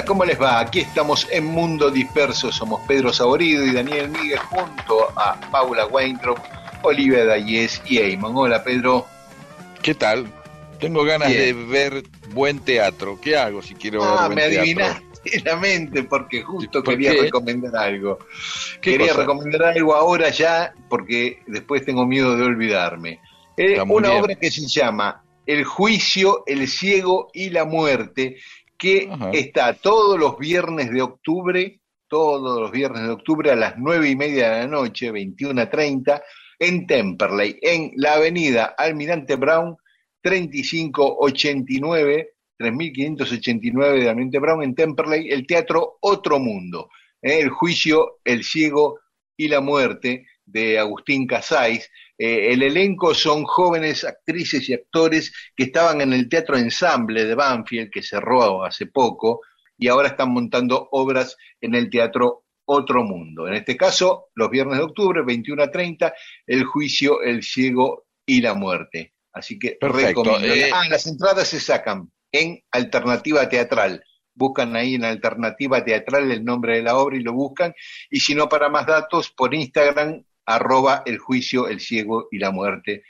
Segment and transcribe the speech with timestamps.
[0.00, 0.60] Hola, ¿cómo les va?
[0.60, 2.50] Aquí estamos en Mundo Disperso.
[2.50, 6.38] Somos Pedro Saborido y Daniel Miguel junto a Paula Weintraub,
[6.80, 8.34] Olivia Dayes y Eamon.
[8.34, 9.06] Hola, Pedro.
[9.82, 10.26] ¿Qué tal?
[10.80, 11.40] Tengo ganas Bien.
[11.40, 13.18] de ver buen teatro.
[13.20, 14.84] ¿Qué hago si quiero Ah, ver me buen teatro?
[14.84, 17.20] adivinaste la mente porque justo ¿Por quería qué?
[17.24, 18.18] recomendar algo.
[18.80, 19.20] ¿Qué Quería cosa?
[19.20, 23.20] recomendar algo ahora ya porque después tengo miedo de olvidarme.
[23.58, 24.22] Eh, una bien.
[24.22, 28.38] obra que se llama El juicio, el ciego y la muerte,
[28.80, 29.30] que Ajá.
[29.32, 34.16] está todos los viernes de octubre, todos los viernes de octubre a las nueve y
[34.16, 36.22] media de la noche, 21 a 30,
[36.58, 39.76] en Temperley, en la avenida Almirante Brown,
[40.22, 46.88] 3589, 3589 de Almirante Brown, en Temperley, el teatro Otro Mundo,
[47.20, 47.40] ¿eh?
[47.40, 48.98] el juicio, el ciego
[49.36, 51.90] y la muerte de Agustín Casais.
[52.22, 57.34] Eh, el elenco son jóvenes actrices y actores que estaban en el Teatro Ensamble de
[57.34, 59.40] Banfield, que cerró hace poco,
[59.78, 63.48] y ahora están montando obras en el Teatro Otro Mundo.
[63.48, 66.12] En este caso, los viernes de octubre, 21 a 30,
[66.46, 69.14] El juicio, el ciego y la muerte.
[69.32, 70.54] Así que Perfecto, recomiendo.
[70.54, 70.70] eh.
[70.74, 74.04] Ah, las entradas se sacan en Alternativa Teatral.
[74.34, 77.72] Buscan ahí en Alternativa Teatral el nombre de la obra y lo buscan.
[78.10, 82.50] Y si no, para más datos, por Instagram, arroba el juicio, el ciego y la
[82.50, 83.04] muerte.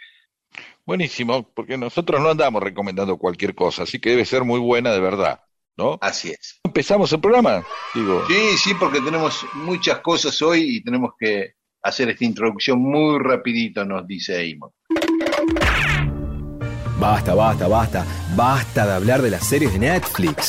[0.84, 5.00] Buenísimo, porque nosotros no andamos recomendando cualquier cosa, así que debe ser muy buena de
[5.00, 5.40] verdad,
[5.76, 5.98] ¿no?
[6.00, 6.60] Así es.
[6.64, 7.64] ¿Empezamos el programa?
[7.94, 13.19] Digo, Sí, sí, porque tenemos muchas cosas hoy y tenemos que hacer esta introducción muy
[13.19, 14.70] rapidito, nos dice Eamon.
[16.98, 18.06] Basta, basta, basta.
[18.36, 20.48] Basta de hablar de las series de Netflix.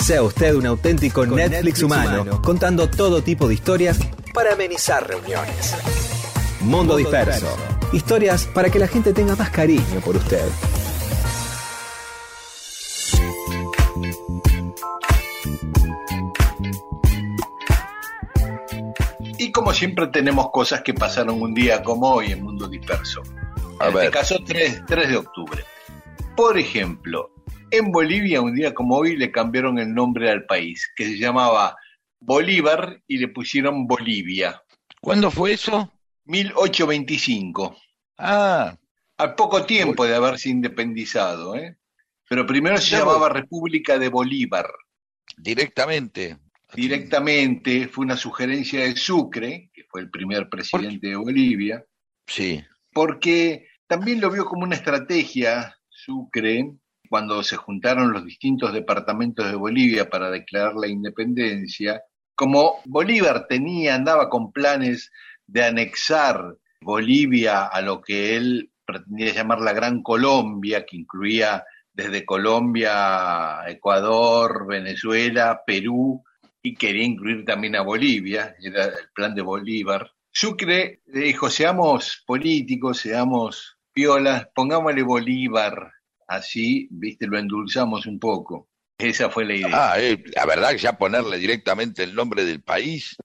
[0.00, 3.98] Sea usted un auténtico Netflix, humano, contando todo tipo de historias
[4.32, 6.19] para amenizar reuniones.
[6.60, 7.56] Mundo disperso.
[7.92, 10.46] Historias para que la gente tenga más cariño por usted.
[19.38, 23.22] Y como siempre tenemos cosas que pasaron un día como hoy en Mundo Disperso.
[23.78, 24.04] A en ver.
[24.04, 25.64] este caso 3, 3 de octubre.
[26.36, 27.30] Por ejemplo,
[27.70, 31.76] en Bolivia un día como hoy le cambiaron el nombre al país, que se llamaba
[32.20, 34.62] Bolívar y le pusieron Bolivia.
[35.00, 35.90] ¿cuándo fue eso?
[36.30, 37.76] 1825.
[38.18, 38.76] Ah,
[39.18, 41.76] Al poco tiempo de haberse independizado, ¿eh?
[42.28, 43.28] Pero primero se llamaba.
[43.28, 44.70] República de Bolívar.
[45.36, 46.38] directamente.
[46.72, 51.84] Directamente fue una sugerencia de Sucre, que fue el primer presidente de Bolivia,
[52.28, 56.70] Sí, porque también lo vio como una estrategia Sucre
[57.08, 62.00] cuando se juntaron los distintos departamentos de Bolivia para declarar la independencia.
[62.36, 65.10] Como Bolívar tenía, andaba con planes
[65.50, 72.24] de anexar Bolivia a lo que él pretendía llamar la Gran Colombia, que incluía desde
[72.24, 76.22] Colombia, Ecuador, Venezuela, Perú,
[76.62, 80.10] y quería incluir también a Bolivia, era el plan de Bolívar.
[80.32, 85.92] Sucre dijo, seamos políticos, seamos piolas, pongámosle Bolívar,
[86.28, 88.68] así, viste, lo endulzamos un poco.
[88.98, 89.68] Esa fue la idea.
[89.72, 93.16] Ah, eh, la verdad que ya ponerle directamente el nombre del país.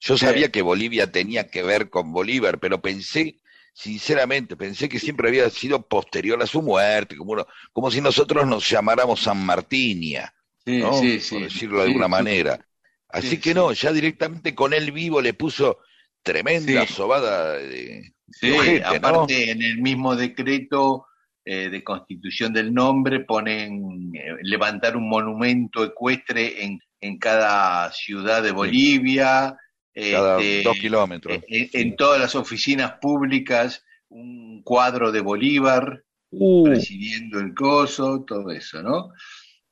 [0.00, 0.26] Yo Sí.
[0.26, 3.40] sabía que Bolivia tenía que ver con Bolívar, pero pensé,
[3.74, 8.46] sinceramente, pensé que siempre había sido posterior a su muerte, como, uno- como si nosotros
[8.46, 10.92] nos llamáramos San Martinia, sí, ¿no?
[10.92, 12.66] sí, por decirlo de alguna manera.
[13.08, 15.78] Así Sí, que no, ya directamente con él vivo le puso
[16.22, 19.26] tremenda sobada de, de ojete, ¿no?
[19.26, 21.06] aparte en el mismo decreto
[21.44, 28.42] eh, de constitución del nombre ponen eh, levantar un monumento ecuestre en, en cada ciudad
[28.42, 29.56] de Bolivia,
[29.94, 31.40] cada este, dos kilómetros.
[31.48, 31.96] en, Sí.
[31.96, 39.10] todas las oficinas públicas un cuadro de Bolívar Uh, presidiendo el coso, todo eso, ¿no?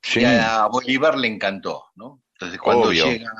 [0.01, 0.21] sí.
[0.21, 2.23] Y a Bolívar le encantó, ¿no?
[2.33, 3.05] Entonces cuando Obvio.
[3.05, 3.31] llega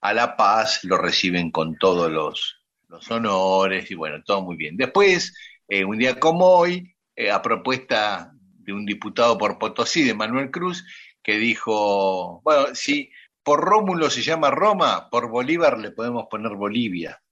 [0.00, 2.56] a La Paz, lo reciben con todos los,
[2.88, 4.76] los honores y bueno, todo muy bien.
[4.76, 5.34] Después,
[5.68, 10.50] eh, un día como hoy, eh, a propuesta de un diputado por Potosí, de Manuel
[10.50, 10.84] Cruz,
[11.22, 13.10] que dijo, bueno, si
[13.46, 17.22] por Rómulo se llama Roma, por Bolívar le podemos poner Bolivia.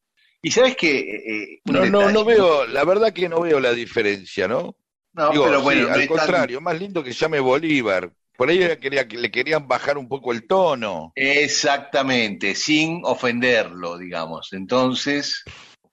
[0.41, 1.01] Y sabes que...
[1.01, 4.77] Eh, no, no, no veo, la verdad que no veo la diferencia, ¿no?
[5.13, 8.13] No, pero bueno, al contrario, más lindo que se llame Bolívar.
[8.37, 11.11] Por ahí quería, le querían bajar un poco el tono.
[11.17, 14.53] Exactamente, sin ofenderlo, digamos.
[14.53, 15.43] Entonces,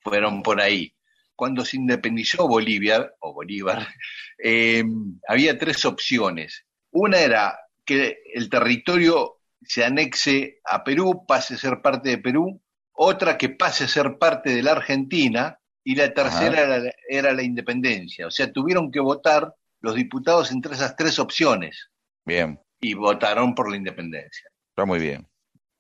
[0.02, 0.94] fueron por ahí.
[1.36, 3.88] Cuando se independizó Bolivia, o Bolívar,
[4.44, 4.84] eh,
[5.28, 6.64] había tres opciones.
[6.92, 12.62] Una era que el territorio se anexe a Perú, pase a ser parte de Perú,
[12.94, 18.28] otra que pase a ser parte de la Argentina, y la tercera era, la independencia.
[18.28, 21.90] O sea, tuvieron que votar los diputados entre esas tres opciones.
[22.26, 22.60] Bien.
[22.80, 24.50] Y votaron por la independencia.
[24.70, 25.28] Está muy bien.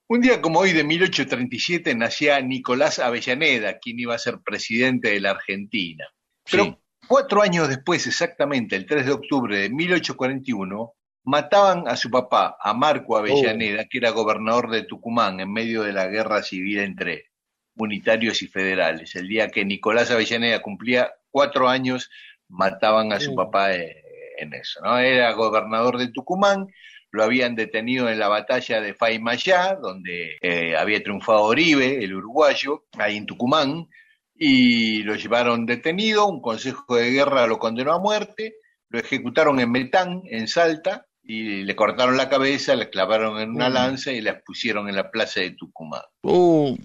[0.07, 5.22] Un día como hoy de 1837 nacía Nicolás Avellaneda, quien iba a ser presidente de
[5.22, 6.06] la Argentina.
[6.50, 12.57] Pero cuatro años después, exactamente, el 3 de octubre de 1841, mataban a su papá,
[12.59, 13.85] a Marco Avellaneda, oh.
[13.89, 17.25] que era gobernador de Tucumán en medio de la guerra civil entre
[17.75, 19.15] unitarios y federales.
[19.15, 22.09] El día que Nicolás Avellaneda cumplía cuatro años,
[22.47, 24.03] mataban a su papá eh,
[24.38, 24.81] en eso.
[24.83, 24.97] ¿no?
[24.97, 26.68] Era gobernador de Tucumán,
[27.12, 32.85] lo habían detenido en la batalla de Faymayá, donde eh, había triunfado Oribe, el uruguayo,
[32.97, 33.88] ahí en Tucumán,
[34.33, 38.56] y lo llevaron detenido, un consejo de guerra lo condenó a muerte,
[38.89, 43.69] lo ejecutaron en Metán, en Salta, y le cortaron la cabeza, le clavaron en una
[43.69, 46.01] lanza y la pusieron en la plaza de Tucumán.
[46.24, 46.75] Uh,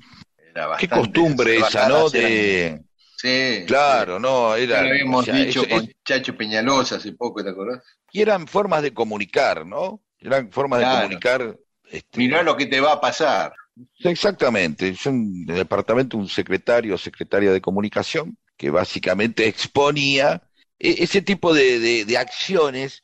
[0.79, 2.09] Qué costumbre esa, ¿no?
[2.09, 2.81] De...
[3.17, 3.65] Sí.
[3.67, 4.83] Claro, no, era.
[4.83, 7.83] Lo habíamos dicho con Chacho Peñalosa hace poco, ¿te acordás?
[8.13, 10.01] Y eran formas de comunicar, ¿no?
[10.21, 11.59] Eran formas de comunicar.
[11.91, 12.19] Este...
[12.19, 13.53] Mirá lo que te va a pasar.
[13.99, 14.93] Exactamente.
[14.93, 20.41] Yo en el departamento un secretario o secretaria de comunicación que básicamente exponía
[20.79, 23.03] e-, ese tipo de, de, acciones.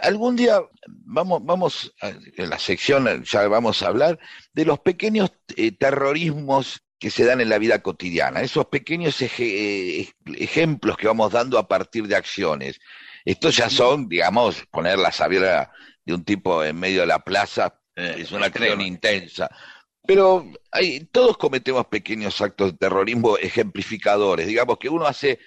[0.00, 4.18] Algún día vamos, vamos en la sección ya vamos a hablar
[4.52, 10.08] de los pequeños eh, terrorismos que se dan en la vida cotidiana, esos pequeños eh,
[10.38, 12.80] ejemplos que vamos dando a partir de acciones.
[13.24, 15.70] Estos ya son, digamos, poner la sabiera
[16.04, 19.50] de un tipo en medio de la plaza, eh, es una acción intensa.
[20.06, 24.46] Pero hay, todos cometemos pequeños actos de terrorismo ejemplificadores.
[24.46, 25.38] Digamos que uno hace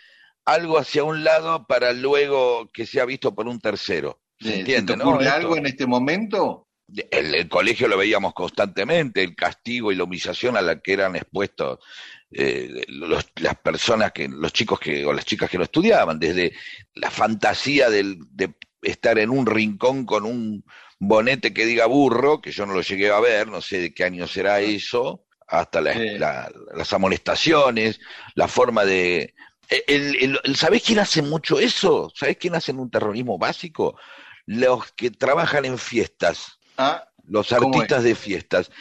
[0.45, 4.19] algo hacia un lado para luego que sea visto por un tercero.
[4.39, 5.19] ¿Se entiende, ¿no?
[5.19, 6.67] algo en este momento?
[7.11, 11.17] el, el, colegio lo veíamos constantemente, el castigo y la humillación a la que eran
[11.17, 11.79] expuestos
[12.31, 16.53] eh, las personas que, los chicos que, o las chicas que lo estudiaban, desde
[16.93, 20.65] la fantasía del, de estar en un rincón con un
[20.99, 24.03] bonete que diga burro, que yo no lo llegué a ver, no sé de qué
[24.03, 27.99] año será eso, hasta las amonestaciones,
[28.35, 29.33] la forma de...
[29.69, 32.11] El, el, ¿Sabés quién hace mucho eso?
[32.15, 33.97] ¿Sabés quién hace un terrorismo básico?
[34.47, 38.71] Los que trabajan en fiestas Ah, los artistas de fiestas.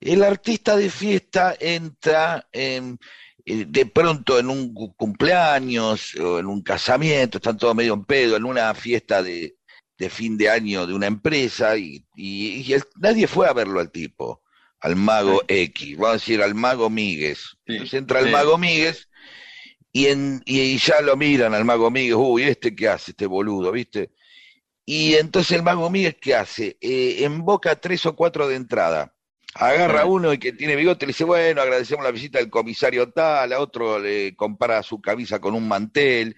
[0.00, 2.98] El artista de fiesta entra en,
[3.44, 8.36] eh, de pronto en un cumpleaños o en un casamiento, están todos medio en pedo,
[8.36, 9.56] en una fiesta de,
[9.98, 14.42] de fin de año de una empresa y, y, nadie fue a verlo al tipo,
[14.80, 17.56] al mago X, vamos a decir al mago Míguez.
[17.66, 19.08] Entonces entra el mago Míguez
[19.92, 23.72] y, en, y ya lo miran al mago Míguez, uy, este qué hace, este boludo,
[23.72, 24.10] ¿viste?
[24.88, 26.78] Y entonces el mago Miguel, ¿qué hace?
[26.80, 29.12] Eh, invoca tres o cuatro de entrada.
[29.54, 33.52] Agarra uno y que tiene bigote le dice, bueno, agradecemos la visita del comisario tal,
[33.52, 36.36] a otro le compara su camisa con un mantel,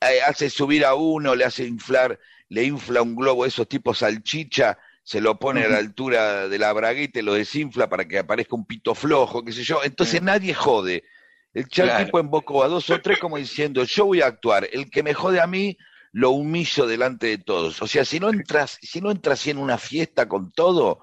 [0.00, 4.78] eh, hace subir a uno, le hace inflar, le infla un globo, esos tipos salchicha,
[5.04, 8.56] se lo pone a la altura de la bragueta y lo desinfla para que aparezca
[8.56, 9.84] un pito flojo, qué sé yo.
[9.84, 11.04] Entonces nadie jode.
[11.52, 15.04] El tipo invocó a dos o tres como diciendo, yo voy a actuar, el que
[15.04, 15.76] me jode a mí
[16.14, 17.82] lo humillo delante de todos.
[17.82, 21.00] O sea, si no entras, si no entras en una fiesta con todo,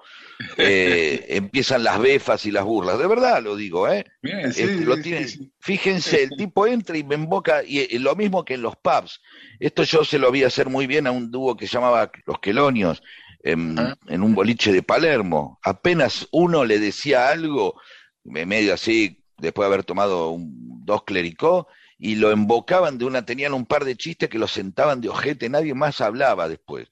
[0.56, 2.98] eh, empiezan las befas y las burlas.
[2.98, 4.06] De verdad lo digo, ¿eh?
[4.22, 9.20] Este, fíjense, el tipo entra y me emboca, y, lo mismo que en los pubs.
[9.60, 13.02] Esto yo se lo vi hacer muy bien a un dúo que llamaba Los Quelonios,
[13.42, 13.98] en, ah.
[14.08, 15.60] en un boliche de Palermo.
[15.62, 17.78] Apenas uno le decía algo,
[18.24, 21.68] medio así, después de haber tomado un, dos clericó,
[22.04, 25.48] y lo embocaban de una, tenían un par de chistes que lo sentaban de ojete,
[25.48, 26.90] nadie más hablaba después.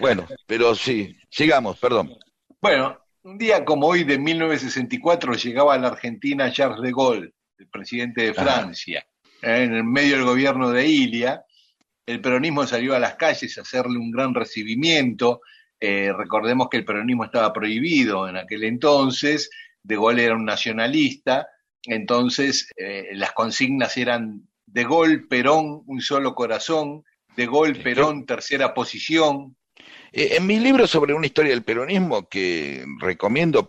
[0.00, 2.12] bueno, pero sí, sigamos, perdón.
[2.60, 7.68] Bueno, un día como hoy de 1964 llegaba a la Argentina Charles de Gaulle, el
[7.68, 9.06] presidente de Francia,
[9.40, 11.44] eh, en el medio del gobierno de Ilia.
[12.04, 15.40] El peronismo salió a las calles a hacerle un gran recibimiento.
[15.78, 19.50] Eh, recordemos que el peronismo estaba prohibido en aquel entonces,
[19.84, 21.46] De Gaulle era un nacionalista,
[21.86, 27.04] entonces eh, las consignas eran De Gaulle, Perón, un solo corazón,
[27.36, 29.56] De Gaulle, Perón, tercera posición.
[30.12, 33.68] Eh, en mi libro sobre una historia del peronismo, que recomiendo,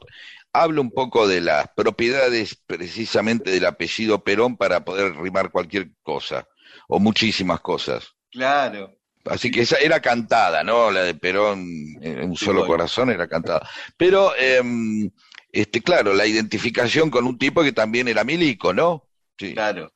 [0.54, 6.48] hablo un poco de las propiedades precisamente del apellido Perón para poder rimar cualquier cosa,
[6.88, 8.14] o muchísimas cosas.
[8.32, 8.96] Claro.
[9.26, 10.92] Así que esa era cantada, ¿no?
[10.92, 11.66] La de Perón,
[12.02, 13.68] en un solo corazón, era cantada.
[13.98, 15.10] Pero, em,
[15.56, 19.08] este, claro, la identificación con un tipo que también era milico, ¿no?
[19.38, 19.54] Sí.
[19.54, 19.92] Claro.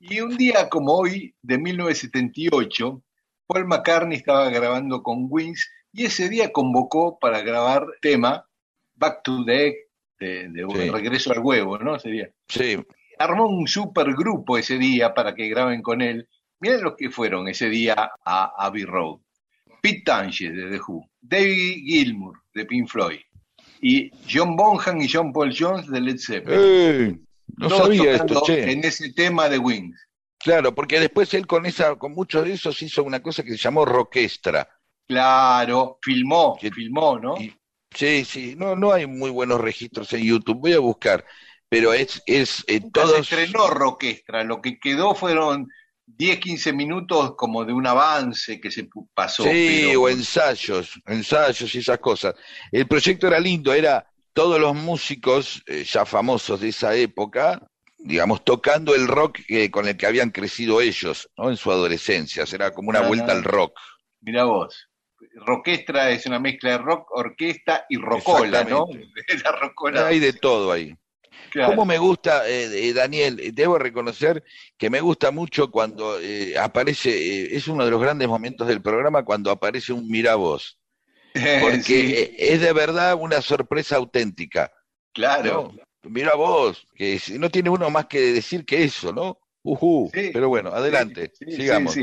[0.00, 3.02] Y un día como hoy, de 1978,
[3.46, 8.48] Paul McCartney estaba grabando con Wings y ese día convocó para grabar tema
[8.94, 9.76] Back to the Egg,
[10.18, 11.98] de, regreso al huevo, ¿no?
[11.98, 12.30] Sería.
[12.48, 12.78] Sí.
[13.18, 16.26] Armó un super grupo ese día para que graben con él
[16.62, 19.18] Miren los que fueron ese día a Abbey Road.
[19.82, 23.18] Pete Townshend de The Who, David Gilmour de Pink Floyd
[23.82, 27.26] y John Bonham y John Paul Jones de Led Zeppelin.
[27.56, 28.70] no sabía esto, che.
[28.70, 30.00] En ese tema de Wings.
[30.38, 33.56] Claro, porque después él con esa, con muchos de esos hizo una cosa que se
[33.56, 34.68] llamó roquestra.
[35.06, 37.34] Claro, filmó, filmó, ¿no?
[37.94, 41.24] sí, sí, no, no hay muy buenos registros en YouTube, voy a buscar,
[41.68, 45.68] pero es, es eh, Se estrenó roquestra, lo que quedó fueron
[46.06, 49.44] 10, 15 minutos como de un avance que se pasó.
[49.44, 52.34] Sí, o ensayos, ensayos y esas cosas.
[52.70, 57.60] El proyecto era lindo, era todos los músicos eh, ya famosos de esa época,
[57.98, 59.40] digamos, tocando el rock
[59.70, 61.50] con el que habían crecido ellos, ¿no?
[61.50, 63.78] En su adolescencia, era como una ah, vuelta al rock.
[64.20, 64.88] Mira vos,
[65.34, 68.86] roquestra es una mezcla de rock, orquesta y rocola, ¿no?
[69.44, 70.06] La rocola.
[70.06, 70.94] Hay de todo ahí.
[71.66, 73.40] ¿Cómo me gusta, eh, eh, Daniel?
[73.40, 74.42] Eh, debo reconocer
[74.76, 76.18] que me gusta mucho cuando
[76.58, 80.78] aparece, es uno de los grandes momentos del programa cuando aparece un Miravoz.
[81.60, 84.70] Porque es de verdad una sorpresa auténtica.
[85.12, 85.72] Claro.
[86.02, 89.38] Mira vos, que no tiene uno más que decir que eso, ¿no?
[89.62, 91.96] Uh Pero bueno, adelante, sigamos.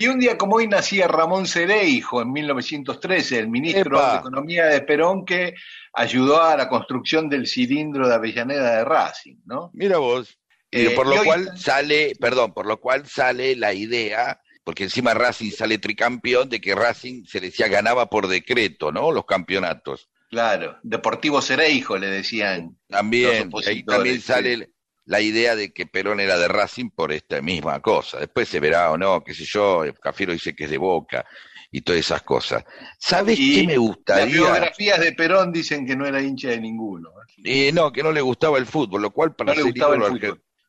[0.00, 4.80] Y un día como hoy nacía Ramón Cereijo en 1913, el ministro de Economía de
[4.82, 5.54] Perón que
[5.92, 9.72] ayudó a la construcción del cilindro de Avellaneda de Racing, ¿no?
[9.74, 10.38] Mira vos.
[10.70, 15.50] Eh, por lo cual sale, perdón, por lo cual sale la idea, porque encima Racing
[15.50, 19.10] sale tricampeón, de que Racing se decía ganaba por decreto, ¿no?
[19.10, 20.08] Los campeonatos.
[20.30, 22.78] Claro, Deportivo Cereijo le decían.
[22.86, 24.70] También, ahí también sale
[25.08, 28.18] la idea de que Perón era de Racing por esta misma cosa.
[28.18, 31.24] Después se verá o no, qué sé yo, Cafiero dice que es de Boca
[31.70, 32.62] y todas esas cosas.
[32.98, 34.26] ¿Sabes qué me gustaría?
[34.26, 37.10] Las biografías de Perón dicen que no era hincha de ninguno.
[37.38, 40.18] Y no, que no le gustaba el fútbol, lo cual para, ser ídolo,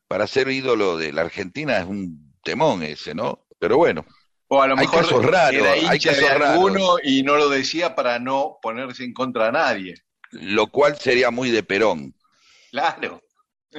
[0.08, 3.46] para ser ídolo de la Argentina es un temón ese, ¿no?
[3.60, 4.06] Pero bueno.
[4.48, 7.94] O a lo mejor hay casos raros, hay casos de alguno y no lo decía
[7.94, 9.96] para no ponerse en contra de nadie.
[10.32, 12.16] Lo cual sería muy de Perón.
[12.72, 13.22] Claro.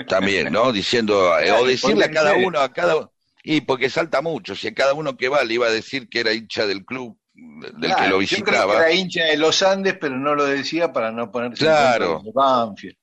[0.07, 0.73] También, ¿no?
[0.73, 3.11] Diciendo, eh, o decirle a cada uno, a cada
[3.43, 6.21] y porque salta mucho, si a cada uno que va le iba a decir que
[6.21, 8.77] era hincha del club del que lo visitaba.
[8.77, 12.23] era hincha de los Andes, pero no lo decía para no ponerse claro.
[12.25, 12.97] en Banfield.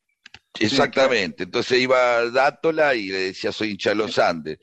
[0.59, 4.59] Exactamente, entonces iba Dátola y le decía soy hincha de los Andes.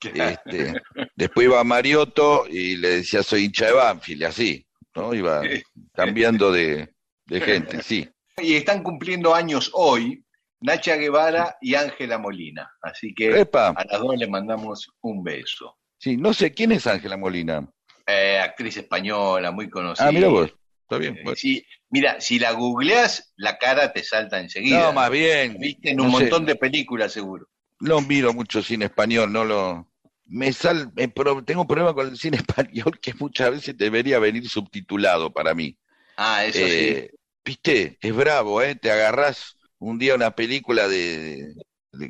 [0.00, 0.82] Este,
[1.14, 5.14] después iba Mariotto y le decía soy hincha de Banfield, y así, ¿no?
[5.14, 5.42] Iba
[5.94, 6.92] cambiando de,
[7.26, 8.08] de gente, sí.
[8.38, 10.24] Y están cumpliendo años hoy,
[10.62, 12.72] Nacha Guevara y Ángela Molina.
[12.80, 15.76] Así que a las dos le mandamos un beso.
[15.98, 17.68] Sí, no sé quién es Ángela Molina.
[18.06, 20.08] Eh, actriz española, muy conocida.
[20.08, 20.52] Ah, mira vos.
[20.82, 21.16] Está bien.
[21.18, 24.80] Eh, sí, mira, si la googleas, la cara te salta enseguida.
[24.80, 25.56] No, más bien.
[25.58, 27.48] Viste en un montón de películas, seguro.
[27.80, 29.88] No miro mucho cine español, no lo.
[30.26, 30.92] Me sal...
[31.44, 35.76] tengo un problema con el cine español que muchas veces debería venir subtitulado para mí.
[36.16, 36.64] Ah, eso sí.
[36.64, 37.10] Eh,
[37.44, 38.74] viste, es bravo, ¿eh?
[38.74, 41.54] Te agarrás un día una película de,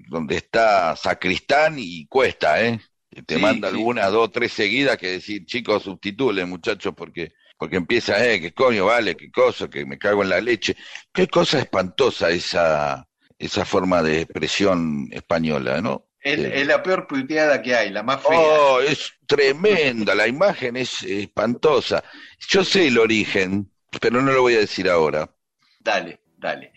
[0.09, 2.81] donde está Sacristán y Cuesta, ¿eh?
[3.27, 8.41] Te manda algunas, dos, tres seguidas que decir, chicos, subtitulen, muchachos, porque porque empieza, eh,
[8.41, 10.77] qué coño, vale, qué cosa, que me cago en la leche.
[11.13, 13.07] Qué cosa espantosa esa,
[13.39, 16.09] esa forma de expresión española, ¿no?
[16.21, 18.37] Es, eh, la peor puteada que hay, la más fea.
[18.37, 22.03] Oh, es tremenda, la imagen es espantosa.
[22.49, 25.31] Yo sé el origen, pero no lo voy a decir ahora.
[25.79, 26.72] Dale, dale.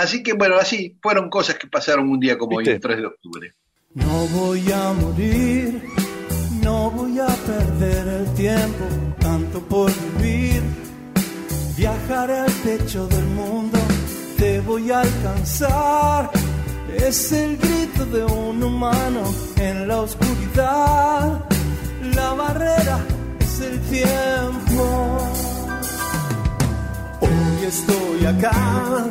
[0.00, 3.06] Así que bueno, así fueron cosas que pasaron un día como hoy, el 3 de
[3.06, 3.52] octubre.
[3.92, 5.82] No voy a morir,
[6.62, 8.84] no voy a perder el tiempo,
[9.18, 10.62] tanto por vivir.
[11.76, 13.78] Viajaré al techo del mundo,
[14.38, 16.30] te voy a alcanzar.
[16.96, 21.44] Es el grito de un humano en la oscuridad.
[22.14, 23.04] La barrera
[23.38, 25.18] es el tiempo.
[27.20, 29.06] Hoy estoy acá,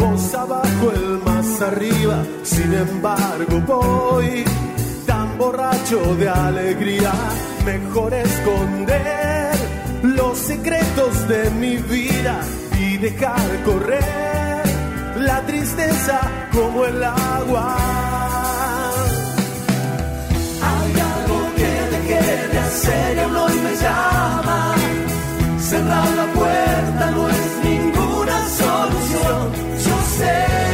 [0.00, 2.24] vos abajo, el más arriba.
[2.42, 4.44] Sin embargo, voy
[5.06, 7.12] tan borracho de alegría.
[7.64, 9.52] Mejor esconder
[10.02, 12.40] los secretos de mi vida
[12.78, 14.62] y dejar correr
[15.16, 16.18] la tristeza
[16.52, 17.76] como el agua.
[20.70, 23.12] Hay algo que dejé de hacer
[23.56, 24.74] y me llama.
[25.68, 27.39] Cerrar la puerta no
[30.20, 30.69] yo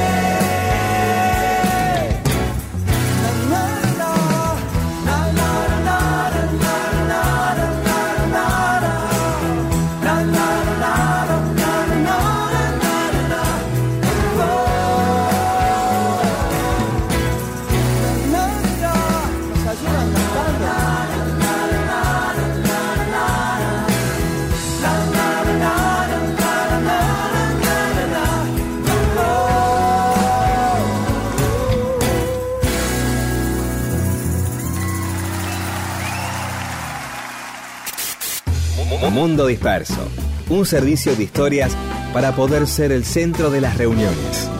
[39.16, 40.06] Mundo Disperso,
[40.50, 41.74] un servicio de historias
[42.12, 44.50] para poder ser el centro de las reuniones.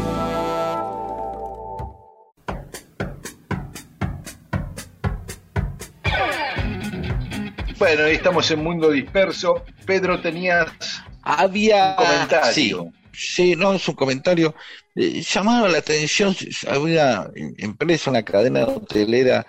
[7.78, 9.62] Bueno, estamos en Mundo Disperso.
[9.84, 10.72] Pedro, tenías
[11.20, 12.92] Había un comentario.
[13.12, 14.54] Sí, no, es un comentario.
[14.94, 16.34] Eh, llamaba la atención,
[16.66, 19.46] había empresa, una cadena hotelera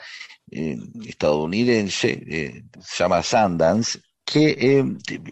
[0.52, 4.84] eh, estadounidense, eh, se llama Sundance, que eh,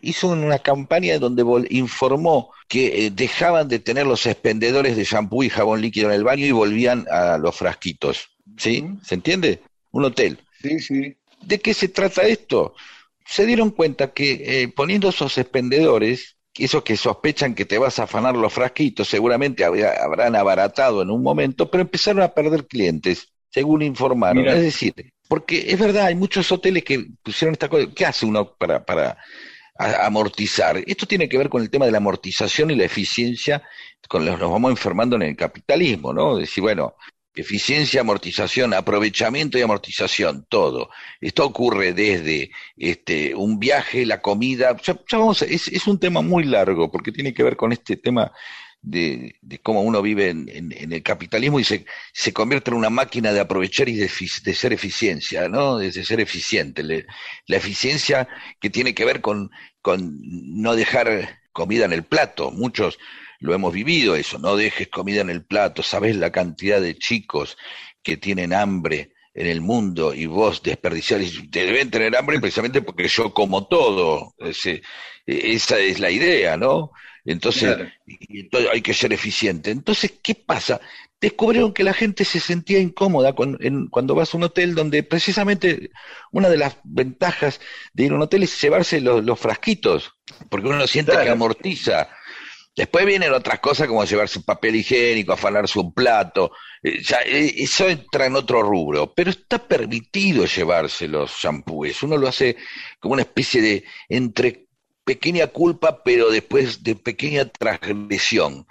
[0.01, 5.49] hizo una campaña donde informó que eh, dejaban de tener los expendedores de shampoo y
[5.49, 8.29] jabón líquido en el baño y volvían a los frasquitos.
[8.57, 8.85] ¿Sí?
[9.03, 9.61] ¿Se entiende?
[9.91, 10.39] Un hotel.
[10.61, 11.17] Sí, sí.
[11.41, 12.73] ¿De qué se trata esto?
[13.25, 18.03] Se dieron cuenta que eh, poniendo esos expendedores, esos que sospechan que te vas a
[18.03, 23.81] afanar los frasquitos, seguramente habrán abaratado en un momento, pero empezaron a perder clientes, según
[23.83, 24.45] informaron.
[24.49, 24.93] Es decir,
[25.29, 27.87] porque es verdad, hay muchos hoteles que pusieron esta cosa.
[27.95, 29.17] ¿Qué hace uno para, para
[29.77, 30.83] amortizar?
[30.85, 33.63] Esto tiene que ver con el tema de la amortización y la eficiencia,
[34.09, 36.35] con los nos vamos enfermando en el capitalismo, ¿no?
[36.35, 36.95] Decir, bueno,
[37.33, 40.89] eficiencia, amortización, aprovechamiento y amortización, todo.
[41.21, 46.43] Esto ocurre desde este, un viaje, la comida, ya, vamos, es, es un tema muy
[46.43, 48.33] largo porque tiene que ver con este tema
[48.85, 53.39] de, cómo uno vive en, el capitalismo y se, se, convierte en una máquina de
[53.39, 55.77] aprovechar y de, ser eficiencia, ¿no?
[55.77, 56.83] De, ser eficiente.
[56.83, 58.27] la eficiencia
[58.59, 59.49] que tiene que ver con,
[59.81, 62.51] con no dejar comida en el plato.
[62.51, 62.99] Muchos
[63.39, 65.81] lo hemos vivido eso, no dejes comida en el plato.
[65.81, 67.57] Sabes la cantidad de chicos
[68.03, 71.21] que tienen hambre en el mundo y vos desperdiciar,
[71.51, 74.35] te deben tener hambre precisamente porque yo como todo.
[75.25, 76.91] esa es la idea, ¿no?
[77.25, 77.75] Entonces,
[78.71, 79.71] hay que ser eficiente.
[79.71, 80.79] Entonces, ¿qué pasa?
[81.19, 85.89] Descubrieron que la gente se sentía incómoda cuando, vas a un hotel donde precisamente
[86.31, 87.59] una de las ventajas
[87.93, 90.13] de ir a un hotel es llevarse los, frasquitos,
[90.49, 92.09] porque uno siente que amortiza.
[92.75, 96.51] Después vienen otras cosas como llevarse papel higiénico, afanarse un plato.
[96.83, 102.03] Eh, ya, eh, eso entra en otro rubro, pero está permitido llevarse los shampoos.
[102.03, 102.57] Uno lo hace
[102.99, 104.64] como una especie de entre
[105.05, 108.67] pequeña culpa, pero después de pequeña transgresión.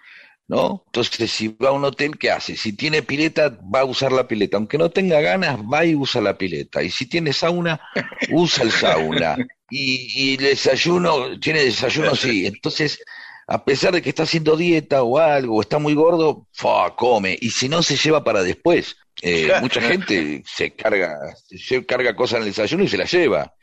[0.47, 0.83] ¿No?
[0.87, 2.55] Entonces, si va a un hotel, ¿qué hace?
[2.55, 4.59] Si tiene pileta, va a usar la pileta.
[4.59, 6.83] Aunque no tenga ganas, va y usa la pileta.
[6.83, 7.81] Y si tiene sauna,
[8.31, 9.39] usa el sauna.
[9.71, 12.47] Y, y desayuno, tiene desayuno, sí.
[12.47, 12.99] Entonces,
[13.47, 17.39] a pesar de que está haciendo dieta o algo, o está muy gordo, fa, come.
[17.41, 18.97] Y si no, se lleva para después.
[19.23, 23.55] Eh, mucha gente se carga, se carga cosas en el desayuno y se la lleva.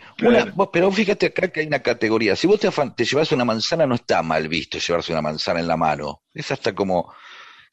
[0.72, 2.36] pero fíjate acá que hay una categoría.
[2.36, 5.68] Si vos te, te llevas una manzana, no está mal visto llevarse una manzana en
[5.68, 6.24] la mano.
[6.34, 7.14] Es hasta como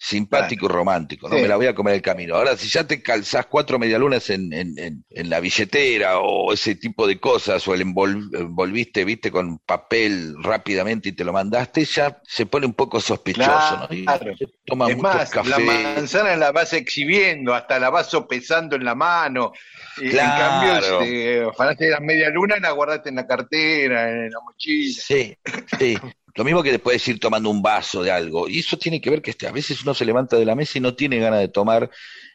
[0.00, 2.36] simpático y romántico, no me la voy a comer el camino.
[2.36, 7.06] Ahora, si ya te calzás cuatro medialunas en, en, en, la billetera o ese tipo
[7.06, 12.46] de cosas, o el envolviste, viste, con papel rápidamente y te lo mandaste, ya se
[12.46, 13.94] pone un poco sospechoso, ¿no?
[13.94, 14.06] Y
[14.64, 19.52] toma es más, la manzana la vas exhibiendo, hasta la vas sopesando en la mano.
[20.00, 25.02] En cambio, si de las medialunas, la guardaste en la cartera, en la mochila.
[25.02, 25.36] Sí,
[25.76, 25.98] sí.
[26.34, 28.48] Lo mismo que después ir tomando un vaso de algo.
[28.48, 30.78] Y eso tiene que ver que este, a veces uno se levanta de la mesa
[30.78, 31.90] y no tiene ganas de tomar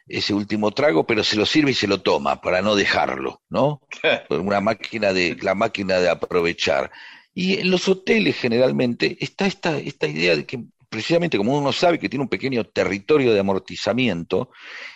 [0.06, 3.80] ese último trago, pero se lo sirve y se lo toma para no dejarlo, ¿no?
[4.30, 6.90] Una máquina de, la máquina de aprovechar.
[7.32, 11.98] Y en los hoteles generalmente está esta, esta idea de que precisamente como uno sabe
[11.98, 14.50] que tiene un pequeño territorio de amortizamiento,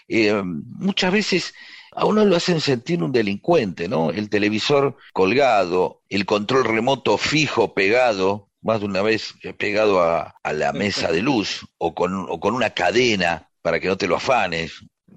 [0.06, 1.54] eh, muchas veces
[1.90, 4.11] a uno lo hacen sentir un delincuente, ¿no?
[4.11, 10.72] El televisor colgado, el control remoto fijo pegado, más de una vez pegado a, la
[10.72, 14.72] mesa de luz o con, o con una cadena para que no te lo afanes,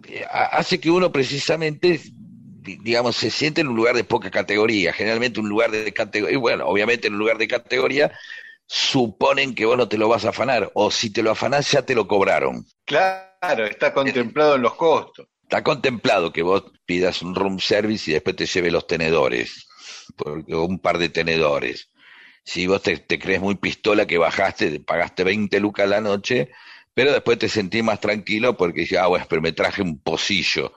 [0.08, 2.02] eh, hace que uno precisamente
[2.62, 6.40] digamos, se siente en un lugar de poca categoría, generalmente un lugar de categoría, y
[6.40, 8.12] bueno, obviamente en un lugar de categoría
[8.68, 11.82] suponen que vos no te lo vas a afanar, o si te lo afanás ya
[11.82, 12.66] te lo cobraron.
[12.86, 15.28] Claro, está contemplado en los costos.
[15.44, 19.68] Está contemplado que vos pidas un room service y después te lleve los tenedores,
[20.26, 21.90] o un par de tenedores.
[22.44, 26.50] Si vos te, crees muy pistola que bajaste, pagaste 20 lucas la noche,
[26.94, 30.74] pero después te sentís más tranquilo porque ya, ah, bueno, pero me traje un pocillo.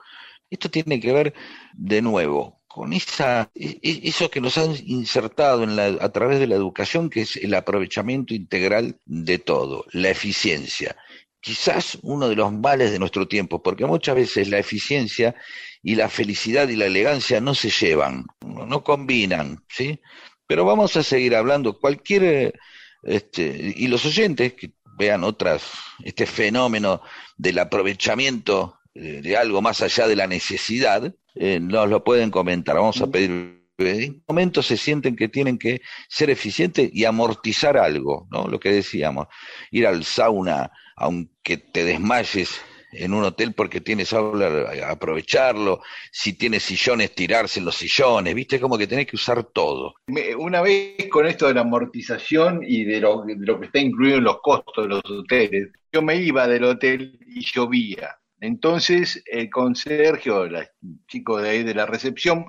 [0.49, 1.33] Esto tiene que ver,
[1.73, 5.65] de nuevo, con esa, e, e, eso que nos han insertado
[6.01, 10.95] a través de la educación, que es el aprovechamiento integral de todo, la eficiencia.
[11.39, 15.35] Quizás uno de los males de nuestro tiempo, porque muchas veces la eficiencia
[15.81, 19.99] y la felicidad y la elegancia no se llevan, no combinan, ¿sí?
[20.47, 21.79] Pero vamos a seguir hablando.
[21.79, 22.59] Cualquier,
[23.03, 25.63] este, y los oyentes que vean otras,
[26.03, 27.01] este fenómeno
[27.37, 32.75] del aprovechamiento de algo más allá de la necesidad, eh, nos lo pueden comentar.
[32.75, 38.27] Vamos a pedir en momentos se sienten que tienen que ser eficientes y amortizar algo,
[38.31, 38.47] ¿no?
[38.47, 39.27] Lo que decíamos,
[39.71, 42.61] ir al sauna, aunque te desmayes
[42.97, 45.81] en un hotel porque tienes aula, aprovecharlo,
[46.11, 49.95] si tienes sillones, tirarse en los sillones, viste, como que tenés que usar todo.
[50.37, 54.17] Una vez con esto de la amortización y de lo, de lo que está incluido
[54.17, 59.49] en los costos de los hoteles, yo me iba del hotel y llovía entonces el
[59.49, 60.65] conserje o los
[61.07, 62.45] chicos de ahí de la recepción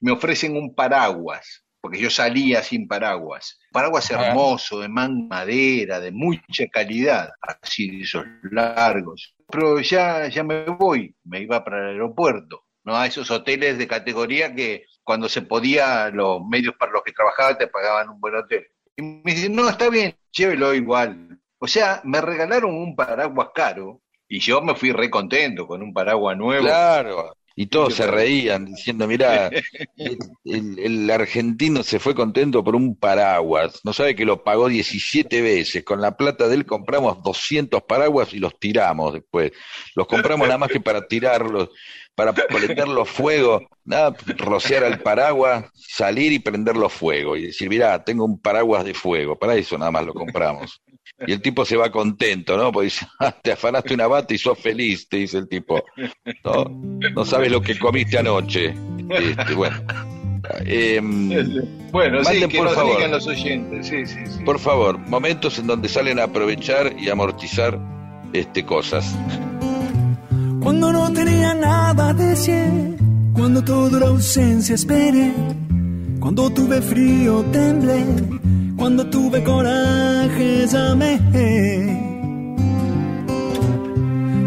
[0.00, 3.58] me ofrecen un paraguas, porque yo salía sin paraguas.
[3.72, 9.34] Paraguas hermoso, de man madera, de mucha calidad, así de esos largos.
[9.50, 12.96] Pero ya, ya me voy, me iba para el aeropuerto, ¿no?
[12.96, 17.58] A esos hoteles de categoría que cuando se podía, los medios para los que trabajaba
[17.58, 18.66] te pagaban un buen hotel.
[18.96, 21.40] Y me dicen, no, está bien, llévelo igual.
[21.58, 25.92] O sea, me regalaron un paraguas caro y yo me fui re contento con un
[25.92, 26.64] paraguas nuevo.
[26.64, 29.50] Claro, y todos se reían diciendo, mira,
[30.46, 35.84] el, argentino se fue contento por un paraguas, no sabe que lo pagó 17 veces,
[35.84, 39.52] con la plata de él compramos 200 paraguas y los tiramos después,
[39.94, 41.68] los compramos nada más que para tirarlos,
[42.14, 42.32] para
[42.86, 48.40] los fuego, nada, rociar al paraguas, salir y prenderlo fuego y decir, mira, tengo un
[48.40, 50.80] paraguas de fuego, para eso nada más lo compramos.
[51.26, 52.72] Y el tipo se va contento, ¿no?
[52.72, 55.82] Porque dice, ah, te afanaste una bata y sos feliz, te dice el tipo.
[56.44, 56.64] No,
[57.14, 58.74] no sabes lo que comiste anoche.
[59.10, 59.76] Este, bueno.
[60.64, 61.28] Em,
[61.92, 63.86] bueno, sí, que por favor, digan los oyentes.
[63.86, 64.44] Sí, sí, sí.
[64.44, 67.78] Por favor, momentos en donde salen a aprovechar y amortizar
[68.32, 69.14] este, cosas.
[70.60, 72.96] Cuando no tenía nada decir,
[73.34, 75.32] cuando toda la ausencia esperé,
[76.18, 78.04] cuando tuve frío temblé
[78.80, 81.20] cuando tuve coraje llamé.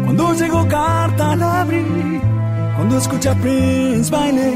[0.04, 2.20] Cuando llegó carta la abrí,
[2.76, 4.54] cuando escuché a Prince bailé,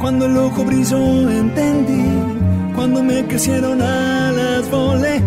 [0.00, 2.04] cuando el ojo brilló entendí,
[2.74, 5.22] cuando me crecieron alas volé.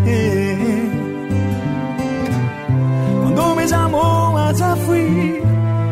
[3.21, 5.37] Cuando me llamó allá fui,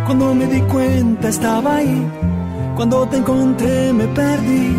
[0.05, 2.05] cuando me di cuenta estaba ahí,
[2.75, 4.75] cuando te encontré me perdí,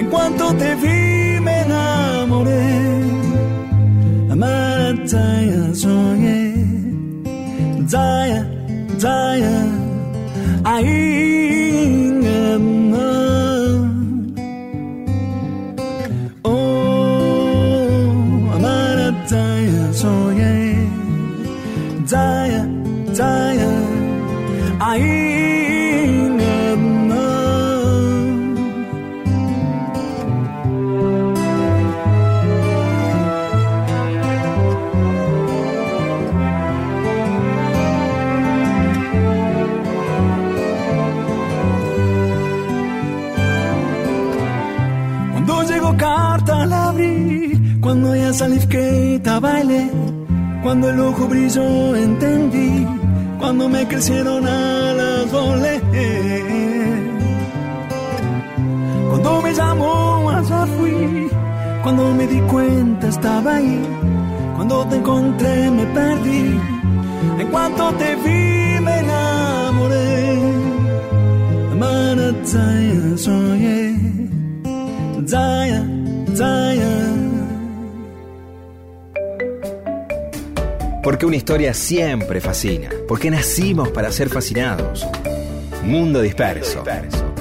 [0.00, 1.16] en cuanto te vi
[1.66, 2.05] enamoré
[4.32, 6.40] Amarantaya soñé
[7.92, 8.42] Zaya,
[8.98, 9.58] Zaya
[10.64, 12.36] Ainga
[12.98, 13.25] Oh,
[48.36, 49.90] salir que baile,
[50.62, 52.86] cuando el ojo brilló entendí,
[53.38, 55.80] cuando me crecieron alas volé.
[59.08, 61.30] Cuando me llamó allá fui,
[61.82, 63.80] cuando me di cuenta estaba ahí,
[64.56, 66.60] cuando te encontré me perdí,
[67.40, 70.40] en cuanto te vi me enamoré.
[71.72, 73.16] Amana Zaya
[75.26, 75.82] Zaya,
[76.36, 77.05] Zaya.
[81.06, 82.90] Porque una historia siempre fascina.
[83.06, 85.06] Porque nacimos para ser fascinados.
[85.84, 86.82] Mundo Disperso.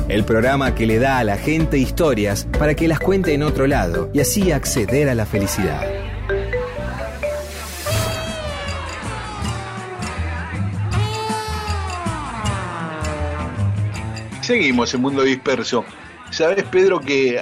[0.08, 3.65] el programa que le da a la gente historias para que las cuente en otro
[3.65, 5.82] lado y así acceder a la felicidad.
[14.41, 15.84] Seguimos en Mundo Disperso.
[16.30, 17.39] Sabes, Pedro, que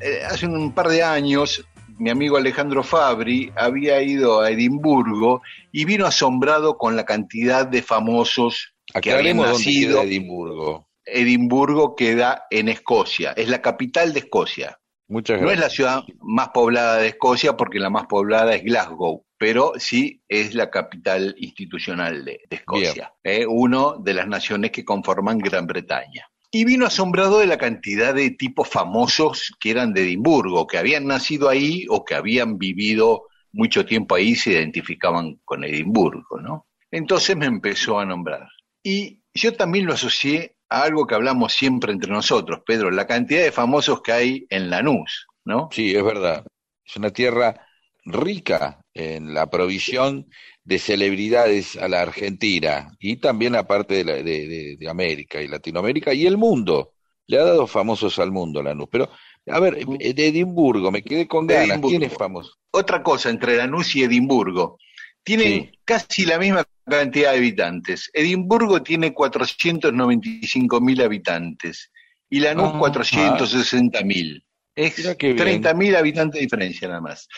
[0.00, 1.64] eh, hace un par de años
[2.00, 7.82] mi amigo Alejandro Fabri había ido a Edimburgo y vino asombrado con la cantidad de
[7.82, 10.02] famosos que habían nacido.
[10.02, 10.88] Edimburgo.
[11.04, 14.78] Edimburgo queda en Escocia, es la capital de Escocia.
[15.08, 19.26] Muchas No es la ciudad más poblada de Escocia porque la más poblada es Glasgow,
[19.36, 24.84] pero sí es la capital institucional de, de Escocia, eh, uno de las naciones que
[24.84, 26.29] conforman Gran Bretaña.
[26.52, 31.06] Y vino asombrado de la cantidad de tipos famosos que eran de Edimburgo, que habían
[31.06, 36.66] nacido ahí o que habían vivido mucho tiempo ahí y se identificaban con Edimburgo, ¿no?
[36.90, 38.48] Entonces me empezó a nombrar.
[38.82, 43.42] Y yo también lo asocié a algo que hablamos siempre entre nosotros, Pedro, la cantidad
[43.42, 45.68] de famosos que hay en Lanús, ¿no?
[45.72, 46.44] Sí, es verdad.
[46.84, 47.66] Es una tierra
[48.04, 50.28] rica en la provisión
[50.70, 55.42] de celebridades a la Argentina y también a parte de, la- de- de- de América
[55.42, 56.92] y Latinoamérica y el mundo.
[57.26, 58.86] Le ha dado famosos al mundo Lanús.
[58.88, 59.10] Pero,
[59.48, 61.70] a ver, eh, de Edimburgo, me quedé con ganas.
[61.70, 61.88] Edimburgo.
[61.98, 62.52] ¿Quién es famoso?
[62.70, 64.78] Otra cosa entre Lanús y Edimburgo.
[65.24, 65.78] Tienen Sí.
[65.84, 68.08] casi la misma cantidad de habitantes.
[68.14, 71.90] Edimburgo tiene 495 mil habitantes
[72.28, 74.44] y Lanús Ah, 460 mil.
[74.76, 75.38] Es Mira qué bien.
[75.38, 77.28] 30 mil habitantes de diferencia nada más.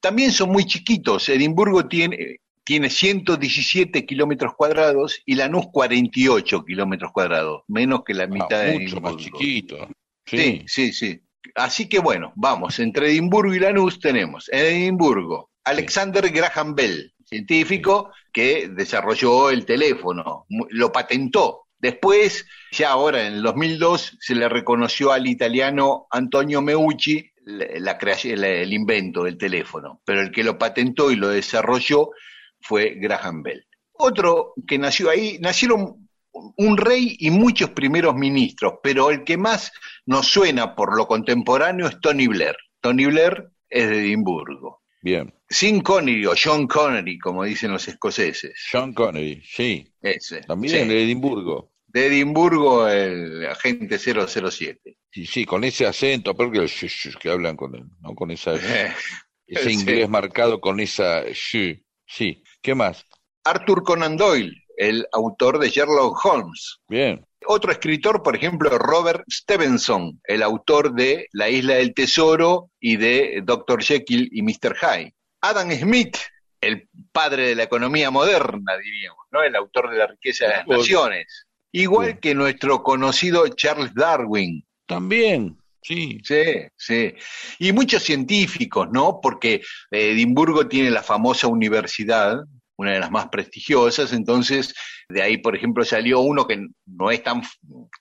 [0.00, 1.28] También son muy chiquitos.
[1.30, 8.60] Edimburgo tiene, tiene 117 kilómetros cuadrados y Lanús 48 kilómetros cuadrados, menos que la mitad
[8.60, 9.88] Ah, de mucho más chiquito.
[10.26, 11.20] Sí, sí, sí.
[11.54, 18.10] Así que bueno, vamos, entre Edimburgo y Lanús tenemos en Edimburgo Alexander Graham Bell, científico
[18.32, 21.60] que desarrolló el teléfono, lo patentó.
[21.78, 27.66] Después, ya ahora en el 2002, se le reconoció al italiano Antonio Meucci la,
[28.36, 32.10] la- el invento del teléfono, pero el que lo patentó y lo desarrolló
[32.64, 33.64] fue Graham Bell.
[33.92, 39.70] Otro que nació ahí, nacieron un rey y muchos primeros ministros, pero el que más
[40.06, 42.56] nos suena por lo contemporáneo es Tony Blair.
[42.80, 44.82] Tony Blair es de Edimburgo.
[45.02, 45.32] Bien.
[45.48, 48.54] Sin Connery o John Connery, como dicen los escoceses.
[48.70, 49.86] Sean Connery, sí.
[50.00, 50.40] Ese.
[50.40, 50.88] También sí.
[50.88, 51.72] de Edimburgo.
[51.86, 54.96] De Edimburgo, el agente 007.
[55.12, 58.14] Sí, sí, con ese acento, pero que, el sh- sh- que hablan con él, ¿no?
[58.14, 58.54] Con esa,
[59.46, 59.72] ese sí.
[59.72, 61.80] inglés marcado con esa sh.
[62.06, 62.42] Sí.
[62.64, 63.04] ¿Qué más?
[63.44, 66.78] Arthur Conan Doyle, el autor de Sherlock Holmes.
[66.88, 67.22] Bien.
[67.46, 73.42] Otro escritor, por ejemplo, Robert Stevenson, el autor de La Isla del Tesoro y de
[73.44, 73.82] Dr.
[73.82, 74.74] Jekyll y Mr.
[74.80, 75.14] Hyde.
[75.42, 76.16] Adam Smith,
[76.62, 79.42] el padre de la economía moderna, diríamos, ¿no?
[79.42, 81.44] El autor de La riqueza de las naciones.
[81.70, 84.66] Igual que nuestro conocido Charles Darwin.
[84.86, 86.18] También, sí.
[86.22, 86.42] Sí,
[86.76, 87.14] sí.
[87.58, 89.20] Y muchos científicos, ¿no?
[89.22, 89.54] Porque
[89.90, 92.44] eh, Edimburgo tiene la famosa universidad,
[92.76, 94.74] una de las más prestigiosas, entonces
[95.08, 97.42] de ahí, por ejemplo, salió uno que no es tan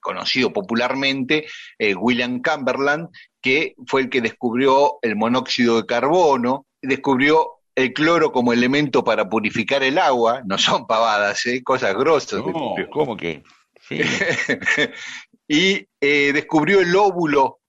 [0.02, 1.46] conocido popularmente,
[1.78, 3.10] eh, William Cumberland,
[3.42, 9.28] que fue el que descubrió el monóxido de carbono, descubrió el cloro como elemento para
[9.28, 11.62] purificar el agua, no son pavadas, ¿eh?
[11.64, 12.40] cosas grosas.
[12.40, 12.76] No.
[12.92, 13.44] ¿cómo que?
[13.82, 14.00] Sí.
[15.48, 17.60] y eh, descubrió el óvulo.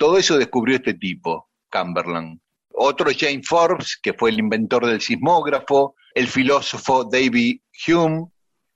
[0.00, 2.40] Todo eso descubrió este tipo, Cumberland.
[2.72, 8.28] Otro James Forbes, que fue el inventor del sismógrafo, el filósofo David Hume,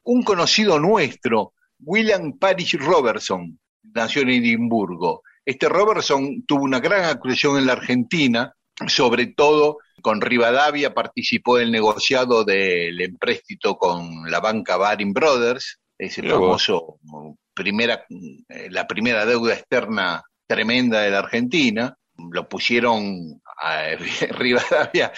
[0.02, 3.58] un conocido nuestro, William Parish Robertson,
[3.94, 5.22] nació en Edimburgo.
[5.46, 8.54] Este Robertson tuvo una gran actuación en la Argentina,
[8.86, 16.22] sobre todo con Rivadavia participó del negociado del empréstito con la banca Baring Brothers, ese
[16.22, 16.98] famoso
[17.54, 21.96] primera, eh, la primera deuda externa tremenda de la Argentina.
[22.30, 23.82] Lo pusieron a
[24.30, 25.12] Rivadavia,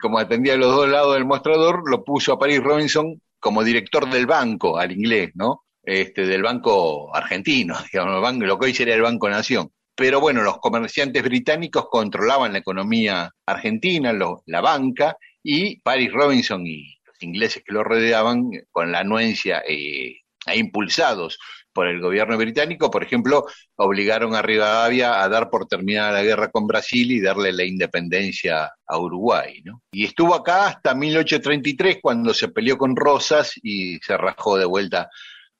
[0.00, 4.08] como atendía a los dos lados del mostrador, lo puso a Paris Robinson como director
[4.10, 5.62] del banco, al inglés, ¿no?
[5.82, 9.70] Este, del banco argentino, digamos, lo que hoy sería el Banco Nación.
[9.94, 16.66] Pero bueno, los comerciantes británicos controlaban la economía argentina, lo- la banca, y Paris Robinson
[16.66, 21.38] y los ingleses que lo rodeaban, con la anuencia eh, e impulsados
[21.78, 26.50] por el gobierno británico, por ejemplo, obligaron a Rivadavia a dar por terminada la guerra
[26.50, 29.62] con Brasil y darle la independencia a Uruguay.
[29.62, 29.80] ¿no?
[29.92, 35.08] Y estuvo acá hasta 1833 cuando se peleó con Rosas y se rajó de vuelta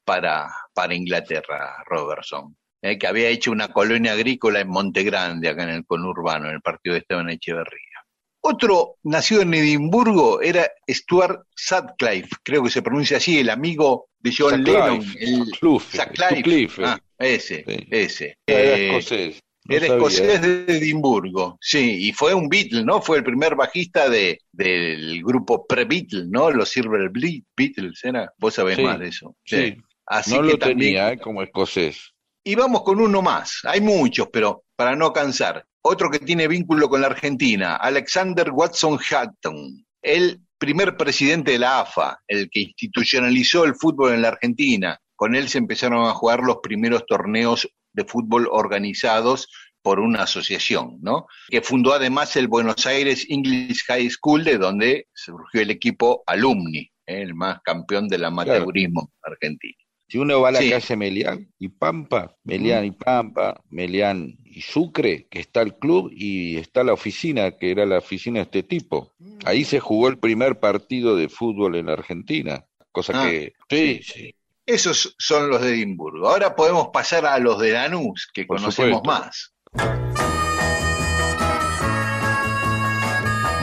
[0.05, 5.63] para, para Inglaterra, Robertson, eh, que había hecho una colonia agrícola en Monte Grande, acá
[5.63, 8.05] en el conurbano, en el partido de Esteban Echeverría.
[8.41, 14.33] Otro nacido en Edimburgo era Stuart Sutcliffe, creo que se pronuncia así, el amigo de
[14.37, 16.85] John Lennon, el Sutcliffe.
[16.85, 18.39] Ah, ese, ese.
[18.47, 19.41] Era eh, escocés.
[19.69, 23.03] era escocés de Edimburgo, sí, y fue un Beatle, ¿no?
[23.03, 26.51] Fue el primer bajista de, del grupo pre-Beatle, ¿no?
[26.51, 28.33] Los Silver Beatles, ¿era?
[28.39, 29.35] Vos sabés más de eso.
[29.45, 29.77] Sí.
[30.07, 31.19] Así no lo tenía ¿eh?
[31.19, 32.15] como escocés.
[32.49, 33.61] Y vamos con uno más.
[33.65, 35.67] Hay muchos, pero para no cansar.
[35.83, 41.81] Otro que tiene vínculo con la Argentina, Alexander Watson Hatton, el primer presidente de la
[41.81, 44.99] AFA, el que institucionalizó el fútbol en la Argentina.
[45.15, 49.49] Con él se empezaron a jugar los primeros torneos de fútbol organizados
[49.83, 51.27] por una asociación, ¿no?
[51.51, 56.79] Que fundó además el Buenos Aires English High School, de donde surgió el equipo Alumni,
[56.79, 57.21] ¿eh?
[57.21, 59.77] el más campeón del amateurismo argentino.
[60.09, 65.27] Si uno va a la calle Melián y Pampa, Melián y Pampa, Melián y Sucre,
[65.29, 69.13] que está el club y está la oficina, que era la oficina de este tipo.
[69.45, 73.53] Ahí se jugó el primer partido de fútbol en Argentina, cosa ah, que...
[73.69, 74.35] Sí, sí.
[74.65, 76.29] Esos son los de Edimburgo.
[76.29, 79.55] Ahora podemos pasar a los de Lanús, que conocemos más.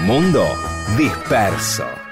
[0.02, 0.48] Mundo
[0.98, 2.05] disperso.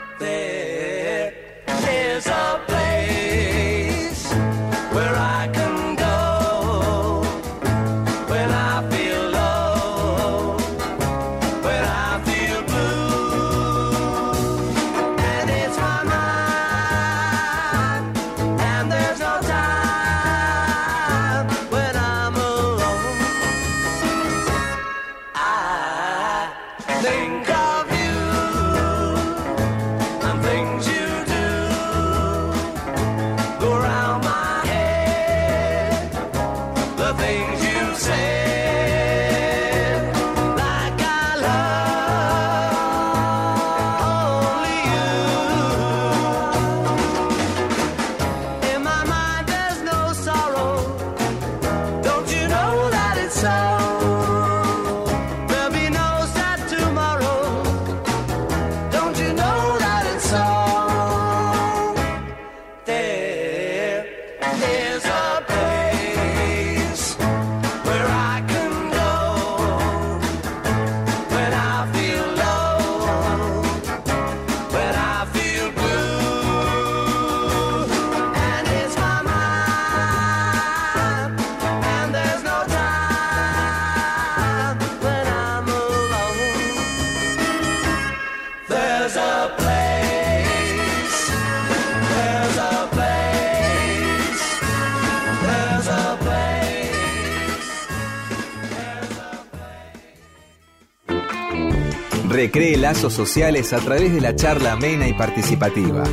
[102.52, 106.04] Cree lazos sociales a través de la charla amena y participativa.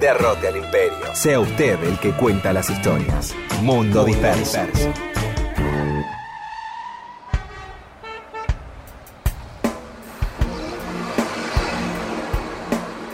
[0.00, 1.14] Derrote al imperio.
[1.14, 3.34] Sea usted el que cuenta las historias.
[3.62, 4.60] Mundo, disperso.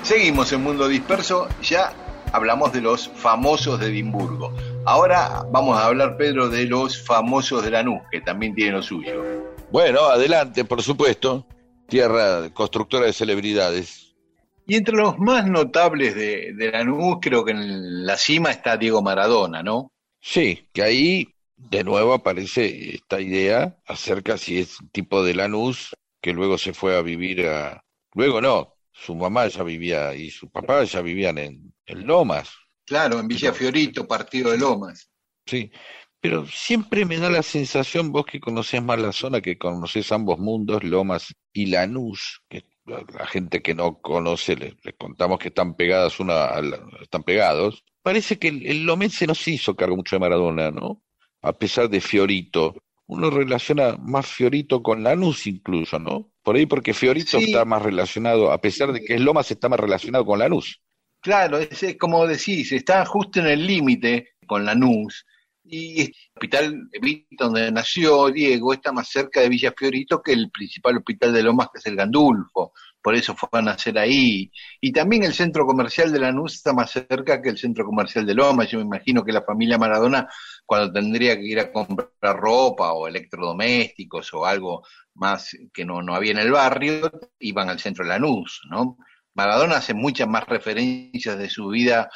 [0.03, 1.93] Seguimos en Mundo Disperso, ya
[2.33, 4.53] hablamos de los famosos de Edimburgo.
[4.85, 9.23] Ahora vamos a hablar, Pedro, de los famosos de Lanús, que también tienen lo suyo.
[9.71, 11.47] Bueno, adelante, por supuesto
[11.91, 14.15] tierra constructora de celebridades.
[14.67, 19.03] Y entre los más notables de, de Lanús, creo que en la cima está Diego
[19.03, 19.93] Maradona, ¿no?
[20.21, 26.33] Sí, que ahí de nuevo aparece esta idea acerca si es tipo de Lanús que
[26.33, 27.83] luego se fue a vivir a...
[28.15, 32.51] Luego no, su mamá ya vivía y su papá ya vivían en, Lomas.
[32.85, 35.11] Claro, en Villa Fiorito, partido de Lomas.
[35.45, 35.73] Sí,
[36.21, 40.39] pero siempre me da la sensación, vos que conocés más la zona, que conocés ambos
[40.39, 46.21] mundos, Lomas y Lanús, que la gente que no conoce, le, contamos que están pegadas
[46.21, 46.51] una,
[47.01, 47.85] están pegados.
[48.03, 51.03] Parece que el, Lomense no se hizo cargo mucho de Maradona, ¿no?
[51.43, 52.75] A pesar de Fiorito.
[53.07, 56.31] Uno relaciona más Fiorito con Lanús incluso, ¿no?
[56.43, 59.81] Por ahí porque Fiorito está más relacionado, a pesar de que es Lomas, está más
[59.81, 60.81] relacionado con Lanús.
[61.21, 65.27] Claro, es como decís, está justo en el límite con Lanús
[65.71, 66.91] y el hospital
[67.31, 71.69] donde nació Diego está más cerca de Villa Fiorito que el principal hospital de Lomas,
[71.73, 74.51] que es el Gandulfo, por eso fue a nacer ahí.
[74.81, 78.35] Y también el centro comercial de Lanús está más cerca que el centro comercial de
[78.35, 78.69] Lomas.
[78.71, 80.29] Yo me imagino que la familia Maradona,
[80.67, 86.15] cuando tendría que ir a comprar ropa o electrodomésticos o algo más que no, no
[86.15, 88.99] había en el barrio, iban al centro de Lanús, ¿no?
[89.35, 92.11] Maradona hace muchas más referencias de su vida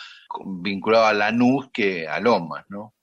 [0.44, 2.94] vinculado a Lanús que a Lomas, ¿no?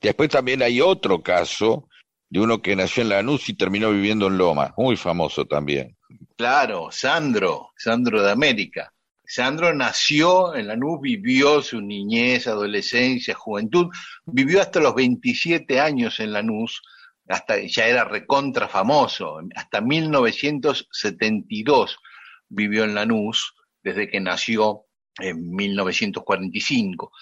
[0.00, 1.88] Después también hay otro caso
[2.30, 5.96] de uno que nació en Lanús y terminó viviendo en Lomas, muy famoso también.
[6.36, 8.92] Claro, Sandro, Sandro de América.
[9.24, 13.88] Sandro nació en Lanús, vivió su niñez, adolescencia, juventud,
[14.24, 16.80] vivió hasta los 27 años en Lanús,
[17.28, 21.98] hasta ya era recontra famoso, hasta 1972
[22.48, 23.54] vivió en Lanús,
[23.88, 24.84] desde que nació
[25.18, 27.12] en 1945.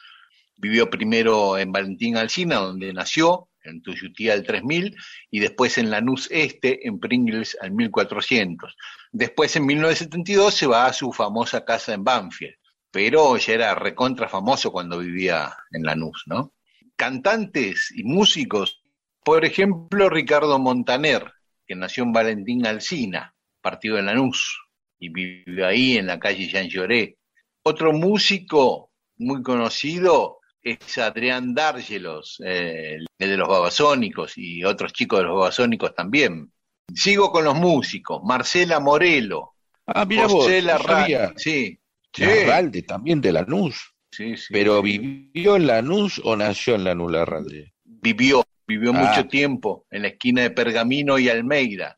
[0.57, 4.97] Vivió primero en Valentín Alcina, donde nació, en Tuyutía al 3000,
[5.31, 8.77] y después en Lanús Este, en Pringles al 1400.
[9.13, 12.55] Después, en 1972, se va a su famosa casa en Banfield,
[12.91, 16.53] pero ya era recontra famoso cuando vivía en Lanús, ¿no?
[16.97, 18.83] Cantantes y músicos,
[19.25, 21.33] por ejemplo, Ricardo Montaner,
[21.67, 24.66] que nació en Valentín Alcina, partido de Lanús,
[24.99, 27.17] y vivió ahí en la calle Jean Lloré.
[27.63, 35.21] Otro músico muy conocido es Adrián Dárgelos, eh, el de los babasónicos y otros chicos
[35.21, 36.51] de los babasónicos también.
[36.95, 39.53] Sigo con los músicos, Marcela Morelo,
[39.89, 41.33] Ah, mira sabía.
[41.37, 41.79] sí,
[42.13, 43.95] sí, Larralde también de Lanús.
[44.11, 44.47] sí, sí.
[44.53, 47.73] Pero ¿vivió en Lanús o nació en Lanús Larralde?
[47.85, 48.95] vivió, vivió Ah.
[49.09, 51.97] mucho tiempo en la esquina de Pergamino y Almeida.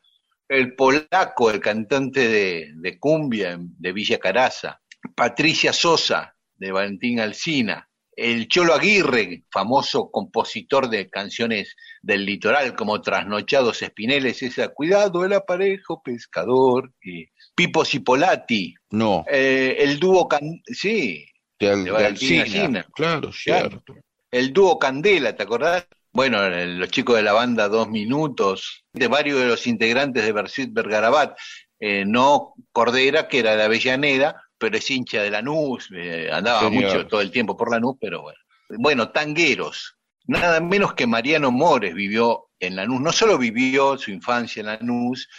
[0.49, 4.81] El polaco, el cantante de, de cumbia de Villa Caraza.
[5.15, 7.85] Patricia Sosa, de Valentín Alsina.
[8.15, 15.31] El Cholo Aguirre, famoso compositor de canciones del litoral como Trasnochados Espineles, esa Cuidado el
[15.31, 16.91] aparejo pescador.
[17.01, 21.23] Y Pipo Cipolati, No, eh, el dúo, can- sí,
[21.57, 22.83] de.
[22.93, 23.95] Claro, cierto.
[24.31, 25.87] el dúo Candela, ¿te acordás?
[26.11, 30.73] Bueno, los chicos de la banda Dos Minutos, de varios de los integrantes de Versuit
[30.73, 31.37] Vergarabat,
[31.79, 36.83] eh, no Cordera, que era de Avellaneda, pero es hincha de Lanús, eh, andaba Señor.
[36.83, 38.37] mucho todo el tiempo por Lanús, pero bueno.
[38.69, 39.95] Bueno, tangueros,
[40.25, 45.29] nada menos que Mariano Mores vivió en Lanús, no solo vivió su infancia en Lanús,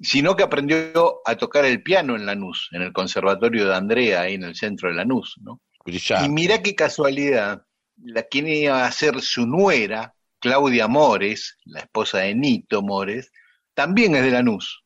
[0.00, 4.34] sino que aprendió a tocar el piano en Lanús, en el Conservatorio de Andrea, ahí
[4.34, 5.60] en el centro de Lanús, ¿no?
[6.24, 7.62] Y mirá qué casualidad,
[7.96, 13.32] la quien iba a ser su nuera, Claudia Mores, la esposa de Nito Mores,
[13.74, 14.82] también es de Lanús.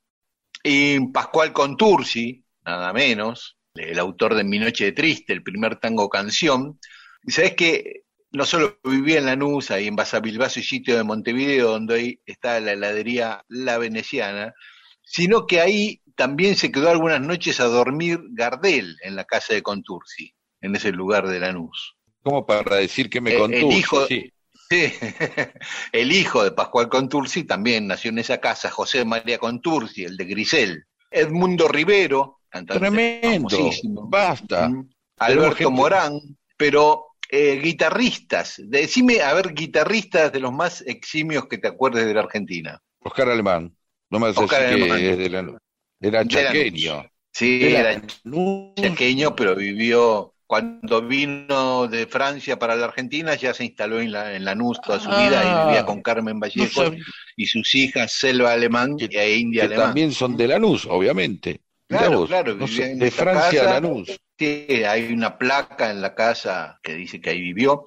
[0.65, 6.09] Y Pascual Contursi, nada menos, el autor de Mi Noche de Triste, el primer tango
[6.09, 6.79] canción.
[7.25, 11.71] Y sabés que no solo vivía en Lanús, ahí en Basavilbaso y sitio de Montevideo,
[11.73, 14.55] donde hoy está la heladería La Veneciana,
[15.03, 19.63] sino que ahí también se quedó algunas noches a dormir Gardel en la casa de
[19.63, 21.97] Contursi, en ese lugar de Lanús.
[22.23, 23.57] Como para decir que me Eh, contó.
[23.57, 24.33] el hijo- sí.
[24.73, 24.91] Sí,
[25.93, 30.25] el hijo de Pascual Contursi también nació en esa casa, José María Contursi, el de
[30.25, 30.85] Grisel.
[31.11, 33.51] Edmundo Rivero, cantante Tremendo.
[33.51, 34.09] famosísimo.
[34.09, 34.70] Basta.
[34.70, 34.89] Mm.
[35.18, 36.18] Alberto Morán,
[36.57, 42.14] pero eh, guitarristas, decime, a ver, guitarristas de los más eximios que te acuerdes de
[42.14, 42.81] la Argentina.
[43.01, 43.77] Oscar Alemán.
[44.09, 44.99] No me Oscar Alemán.
[44.99, 45.59] que es de Lanús.
[46.01, 47.05] Era chaqueño.
[47.31, 48.73] Sí, era Lanús.
[48.81, 54.37] pequeño, pero vivió, cuando vino de Francia para la Argentina, ya se instaló en, la,
[54.37, 55.63] en Lanús toda su vida Ah.
[55.65, 56.93] y vivía con Carmen Vallejo
[57.37, 59.87] y sus hijas Selva Alemán Que- e India que Alemán.
[59.87, 61.63] también son de Lanús, obviamente.
[61.89, 63.73] Claro, vos, claro, no vivía sé, en de Francia a.
[63.81, 64.11] Lanús.
[64.39, 67.85] Sí, hay una placa en la casa que dice que ahí vivió.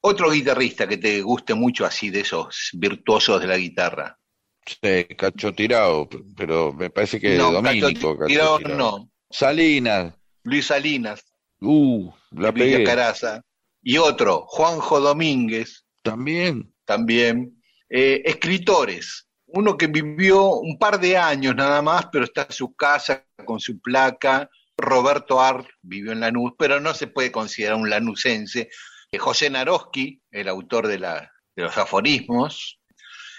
[0.00, 4.18] Otro guitarrista que te guste mucho así de esos virtuosos de la guitarra.
[4.64, 7.88] Sí, Cacho Tirado, pero me parece que no, Domínico.
[7.88, 8.76] Cacho Cacho Tirado Tirado.
[8.78, 9.10] no.
[9.28, 11.22] Salinas, Luis Salinas,
[11.60, 12.84] uh, la Villa.
[12.84, 13.42] Caraza.
[13.82, 16.72] Y otro, Juanjo Domínguez, También.
[16.84, 17.62] también.
[17.88, 19.28] Eh, escritores.
[19.46, 23.60] Uno que vivió un par de años nada más, pero está en su casa con
[23.60, 24.50] su placa.
[24.76, 28.68] Roberto Art vivió en Lanús, pero no se puede considerar un lanusense.
[29.10, 32.78] Eh, José Naroski, el autor de, la, de los aforismos.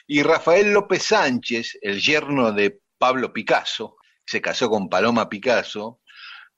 [0.07, 5.99] Y Rafael López Sánchez, el yerno de Pablo Picasso, se casó con Paloma Picasso,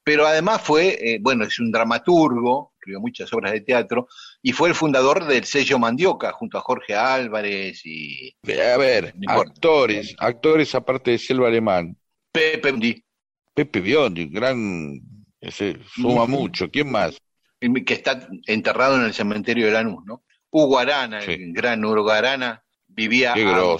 [0.03, 4.07] pero además fue, eh, bueno, es un dramaturgo, escribió muchas obras de teatro,
[4.41, 9.31] y fue el fundador del sello Mandioca, junto a Jorge Álvarez y A ver, No
[9.31, 11.95] actores, actores aparte de Selva Alemán.
[12.31, 13.03] Pepe Mundi,
[13.53, 14.99] Pepe Biondi, gran,
[15.39, 16.69] ese, suma mucho.
[16.69, 17.17] ¿Quién más?
[17.85, 20.23] que está enterrado en el cementerio de Lanús, ¿no?
[20.49, 21.33] Hugo Arana, Sí.
[21.33, 23.77] el gran Hugo Arana, vivía a,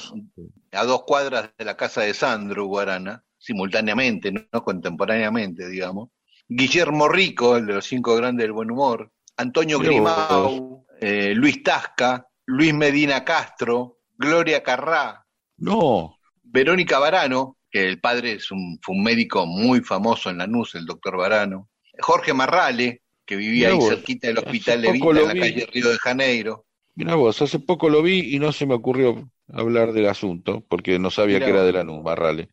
[0.74, 6.10] a dos cuadras de la casa de Sandro Hugo Arana, simultáneamente, no, contemporáneamente, digamos.
[6.48, 12.28] Guillermo Rico, el de los cinco grandes del buen humor, Antonio Grimau, eh, Luis Tasca,
[12.46, 15.26] Luis Medina Castro, Gloria Carrá,
[15.58, 20.76] No, Verónica Varano, que el padre es un, fue un médico muy famoso en Lanús,
[20.76, 21.70] el doctor Varano,
[22.00, 25.40] Jorge Marrale, que vivía Mirá ahí vos, cerquita del hospital de Vita, en la vi.
[25.40, 26.66] calle Río de Janeiro.
[26.96, 31.00] mira vos, hace poco lo vi y no se me ocurrió hablar del asunto, porque
[31.00, 32.50] no sabía Mirá que era de Lanús, Barrale.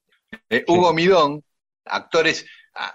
[0.50, 1.42] Eh, Hugo Midón,
[1.84, 2.46] actores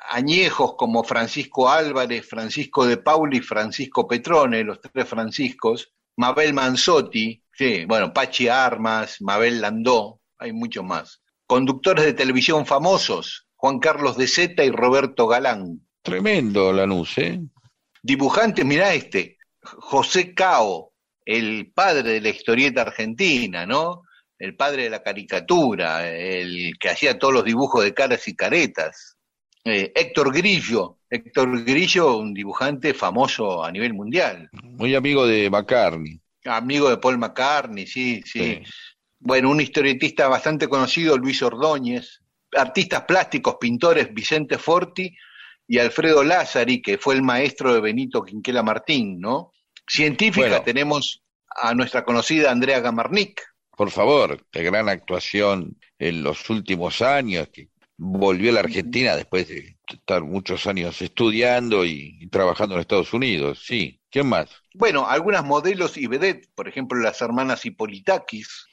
[0.09, 7.43] añejos como Francisco Álvarez, Francisco de Pauli y Francisco Petrone, los tres Franciscos, Mabel Manzotti,
[7.51, 11.21] sí, bueno, Pachi Armas, Mabel Landó, hay muchos más.
[11.45, 15.81] Conductores de televisión famosos, Juan Carlos de Zeta y Roberto Galán.
[16.01, 17.41] Tremendo Lanús, ¿eh?
[18.01, 20.93] Dibujantes, mirá este, José Cao,
[21.25, 24.03] el padre de la historieta argentina, ¿no?
[24.43, 29.15] El padre de la caricatura, el que hacía todos los dibujos de caras y caretas.
[29.63, 34.49] Eh, Héctor Grillo, Héctor Grillo, un dibujante famoso a nivel mundial.
[34.61, 36.19] Muy amigo de McCartney.
[36.43, 38.61] Amigo de Paul McCartney, sí, sí.
[39.17, 42.19] Bueno, un historietista bastante conocido, Luis Ordóñez.
[42.53, 45.15] Artistas plásticos, pintores, Vicente Forti
[45.69, 49.53] y Alfredo Lázari, que fue el maestro de Benito Quinquela Martín, ¿no?
[49.87, 51.23] Científica tenemos
[51.55, 53.41] a nuestra conocida Andrea Gamarnik.
[53.75, 59.47] Por favor, qué gran actuación en los últimos años, que volvió a la Argentina después
[59.47, 63.63] de estar muchos años estudiando y, trabajando en Estados Unidos.
[63.65, 64.49] Sí, ¿quién más?
[64.73, 68.67] Bueno, algunas modelos y vedette, por ejemplo, las hermanas Hipolitakis,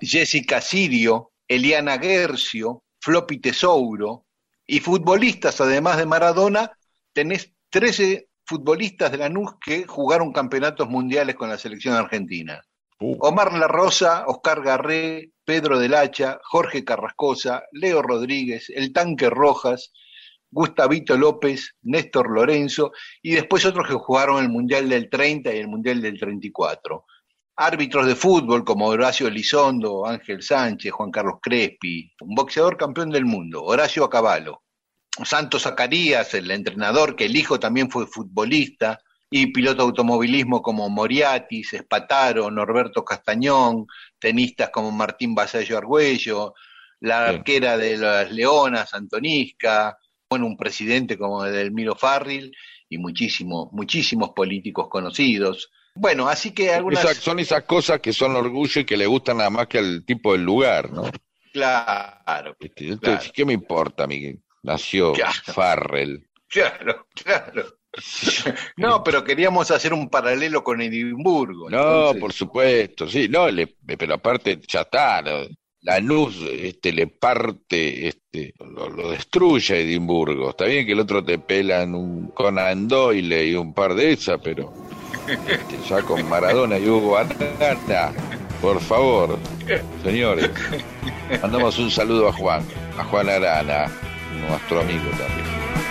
[0.00, 4.26] Jessica Sirio, Eliana Gercio, Floppy Tesouro,
[4.66, 6.72] y futbolistas, además de Maradona,
[7.12, 12.62] tenés 13 futbolistas de la NUS que jugaron campeonatos mundiales con la selección argentina.
[13.02, 19.92] Omar La Rosa, Oscar Garré, Pedro del Hacha, Jorge Carrascosa, Leo Rodríguez, El Tanque Rojas,
[20.50, 25.66] Gustavito López, Néstor Lorenzo y después otros que jugaron el Mundial del 30 y el
[25.66, 27.04] Mundial del 34.
[27.56, 33.24] Árbitros de fútbol como Horacio Elizondo, Ángel Sánchez, Juan Carlos Crespi, un boxeador campeón del
[33.24, 34.62] mundo, Horacio Acabalo,
[35.24, 39.00] Santos Zacarías, el entrenador que el hijo también fue futbolista,
[39.32, 43.86] y piloto de automovilismo como Moriatis, Espataro, Norberto Castañón,
[44.18, 46.52] tenistas como Martín Basallo Argüello,
[47.00, 52.54] la arquera de las Leonas, Antonisca, bueno, un presidente como Edelmiro Farril
[52.90, 55.70] y muchísimos, muchísimos políticos conocidos.
[55.94, 57.16] Bueno, así que algunas...
[57.16, 60.32] son esas cosas que son orgullo y que le gustan nada más que al tipo
[60.32, 61.10] del lugar, ¿no?
[61.54, 62.54] Claro.
[62.60, 64.34] Este, ¿Qué me importa mí?
[64.62, 65.14] Nació
[65.46, 66.28] Farrell.
[66.48, 67.81] Claro, claro.
[68.76, 71.68] no, pero queríamos hacer un paralelo con Edimburgo.
[71.68, 73.46] No, por supuesto, sí, no,
[73.86, 75.22] pero aparte ya está,
[75.82, 80.50] la luz este, le parte, este, lo, destruye a Edimburgo.
[80.50, 84.40] Está bien que el otro te pelan un Conan Doyle y un par de esas,
[84.42, 84.72] pero
[85.28, 88.12] este, ya con Maradona y Hugo Arana,
[88.60, 89.38] por favor,
[90.02, 90.50] señores,
[91.42, 92.64] mandamos un saludo a Juan,
[92.96, 93.90] a Juan Arana,
[94.48, 95.81] nuestro amigo también.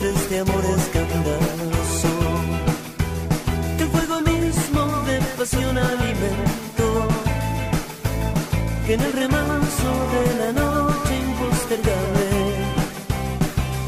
[0.00, 2.08] De este amor escandaloso.
[3.76, 7.08] Que el fuego mismo de pasión alimento.
[8.86, 12.26] Que en el remanso de la noche impostergable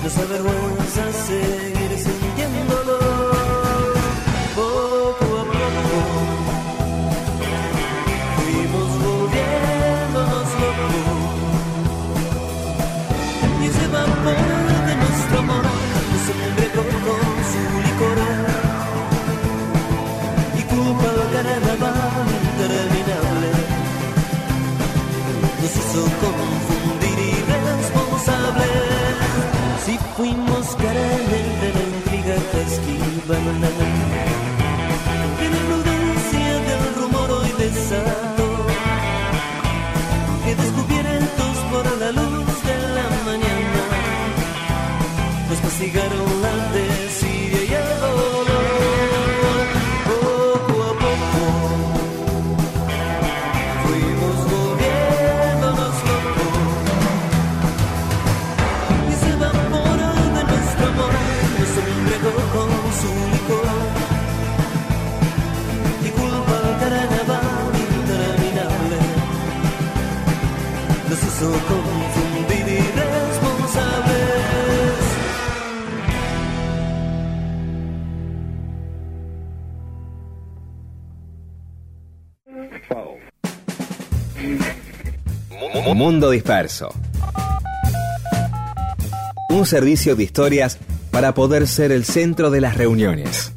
[0.03, 0.64] nos avergüenza
[26.25, 29.17] confundir irresponsables.
[29.85, 33.47] Si fuimos carentes de la intriga que esquivan
[35.45, 38.49] en la prudencia del rumor hoy desató,
[40.45, 43.83] que descubiertos por la luz de la mañana,
[45.49, 46.44] nos castigaron
[86.05, 86.93] Mundo Disperso.
[89.49, 90.79] Un servicio de historias
[91.11, 93.54] para poder ser el centro de las reuniones.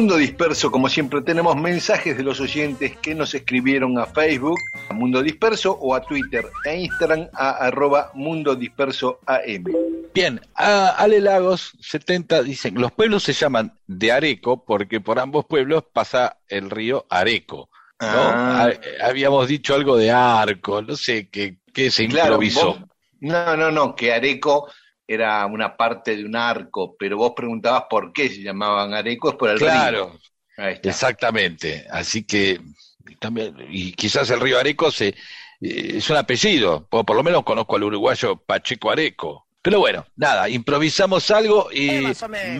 [0.00, 4.56] Mundo Disperso, como siempre, tenemos mensajes de los oyentes que nos escribieron a Facebook,
[4.88, 9.64] a Mundo Disperso, o a Twitter e Instagram a arroba Mundo Disperso AM.
[10.14, 15.44] Bien, a Ale Lagos 70 dicen, los pueblos se llaman de Areco porque por ambos
[15.44, 17.68] pueblos pasa el río Areco.
[18.00, 18.08] ¿no?
[18.08, 18.70] Ah.
[19.04, 21.58] Habíamos dicho algo de arco, no sé qué,
[21.90, 22.66] se Claro, improvisó.
[22.68, 22.80] vos-
[23.20, 24.66] no, no, no, que Areco
[25.12, 29.50] era una parte de un arco, pero vos preguntabas por qué se llamaban Arecos por
[29.50, 30.20] el Claro, río.
[30.56, 30.90] Está.
[30.90, 31.86] exactamente.
[31.90, 32.60] Así que
[33.20, 35.14] también, y quizás el río Areco se, eh,
[35.60, 39.48] es un apellido, o por lo menos conozco al uruguayo Pacheco Areco.
[39.62, 42.00] Pero bueno, nada, improvisamos algo y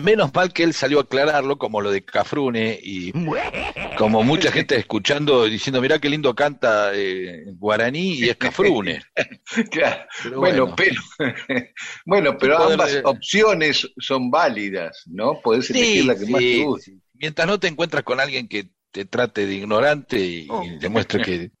[0.03, 3.11] menos mal que él salió a aclararlo, como lo de Cafrune y
[3.97, 9.01] como mucha gente escuchando diciendo, mirá qué lindo canta eh, guaraní y es Cafrune.
[9.71, 10.05] Claro.
[10.23, 10.75] Pero bueno, bueno.
[10.77, 11.01] pero
[12.05, 15.41] bueno, pero Poder- ambas opciones son válidas, ¿no?
[15.41, 16.91] Podés elegir Sí, la que más te guste.
[17.15, 21.51] Mientras no te encuentras con alguien que te trate de ignorante y, y demuestre que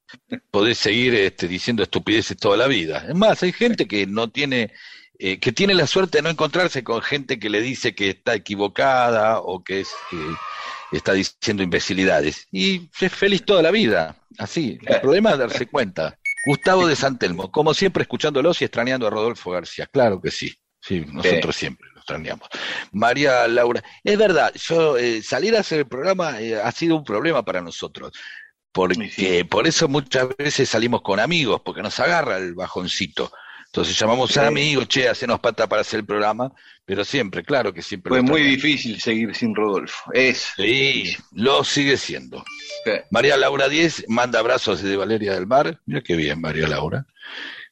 [0.51, 3.05] podés seguir este, diciendo estupideces toda la vida.
[3.09, 4.71] Es más, hay gente que no tiene,
[5.23, 8.33] eh, que tiene la suerte de no encontrarse con gente que le dice que está
[8.33, 10.35] equivocada o que es, eh,
[10.91, 12.47] está diciendo imbecilidades.
[12.51, 14.79] Y es feliz toda la vida, así.
[14.83, 16.17] El problema es darse cuenta.
[16.47, 19.87] Gustavo de Santelmo, como siempre escuchándolos y extrañando a Rodolfo García.
[19.93, 22.49] Claro que sí, sí, nosotros siempre lo extrañamos.
[22.91, 27.03] María Laura, es verdad, yo eh, salir a hacer el programa eh, ha sido un
[27.03, 28.11] problema para nosotros,
[28.71, 29.43] porque Sí.
[29.43, 33.31] por eso muchas veces salimos con amigos, porque nos agarra el bajoncito.
[33.73, 36.51] Entonces llamamos a amigos, che, hacenos pata para hacer el programa,
[36.83, 38.09] pero siempre, claro que siempre.
[38.09, 40.11] Fue muy difícil seguir sin Rodolfo.
[40.11, 40.51] Es.
[40.57, 42.43] Sí, lo sigue siendo.
[43.11, 45.79] María Laura 10 manda abrazos desde Valeria del Mar.
[45.85, 47.05] Mira qué bien, María Laura.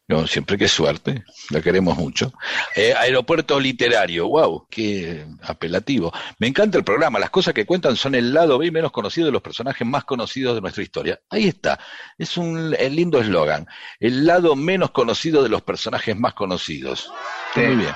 [0.10, 2.34] No, siempre qué suerte, la queremos mucho.
[2.76, 6.12] Eh, aeropuerto literario, wow, qué apelativo.
[6.39, 9.32] Me encanta el programa, las cosas que cuentan son el lado B menos conocido de
[9.32, 11.20] los personajes más conocidos de nuestra historia.
[11.30, 11.80] Ahí está,
[12.18, 13.68] es un el lindo eslogan,
[13.99, 17.12] el lado menos conocido de los personajes más conocidos.
[17.53, 17.62] Sí.
[17.62, 17.93] Muy bien.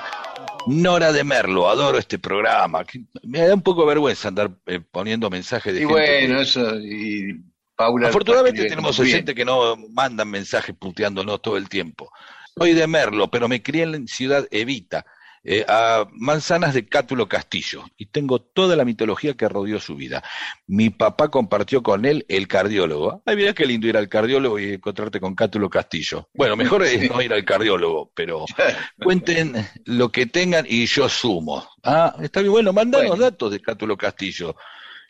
[0.66, 2.84] Nora de Merlo, adoro este programa.
[3.24, 6.42] Me da un poco de vergüenza andar eh, poniendo mensajes de Y gente bueno, que-
[6.42, 6.76] eso.
[6.80, 7.42] Y
[7.76, 8.08] Paula.
[8.08, 12.10] Afortunadamente tenemos oyentes que no mandan mensajes puteándonos todo el tiempo.
[12.56, 15.04] Soy de Merlo, pero me crié en Ciudad Evita,
[15.42, 20.22] eh, a manzanas de Cátulo Castillo, y tengo toda la mitología que rodeó su vida.
[20.66, 23.22] Mi papá compartió con él el cardiólogo.
[23.26, 26.28] Ay, mira qué lindo ir al cardiólogo y encontrarte con Cátulo Castillo.
[26.32, 28.46] Bueno, mejor es no ir al cardiólogo, pero
[29.02, 29.54] cuenten
[29.84, 31.68] lo que tengan y yo sumo.
[31.82, 33.24] Ah, está bien, bueno, mandanos Bueno.
[33.24, 34.54] datos de Cátulo Castillo.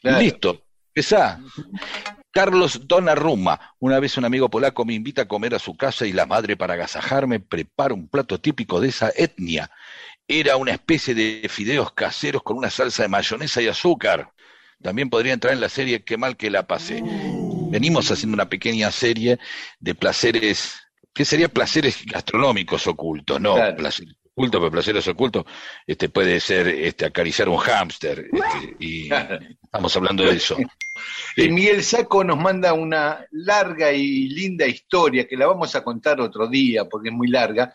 [0.01, 0.19] Claro.
[0.21, 1.39] listo, empezá.
[2.35, 3.77] Carlos Donnarumma.
[3.79, 6.57] Una vez un amigo polaco me invita a comer a su casa y la madre
[6.57, 9.71] para agasajarme prepara un plato típico de esa etnia.
[10.27, 14.33] Era una especie de fideos caseros con una salsa de mayonesa y azúcar.
[14.83, 17.05] También podría entrar en la serie Qué mal que la pasé.
[17.71, 19.39] Venimos haciendo una pequeña serie
[19.79, 20.75] de placeres,
[21.13, 23.77] que sería placeres gastronómicos ocultos, no Claro.
[23.77, 25.45] placeres ocultos, pero placeres ocultos
[25.87, 28.27] este, puede ser este, acariciar un hámster.
[28.33, 29.09] este, y
[29.63, 30.57] estamos hablando de eso.
[31.37, 36.21] Y Miguel Saco nos manda una larga y linda historia que la vamos a contar
[36.21, 37.73] otro día porque es muy larga,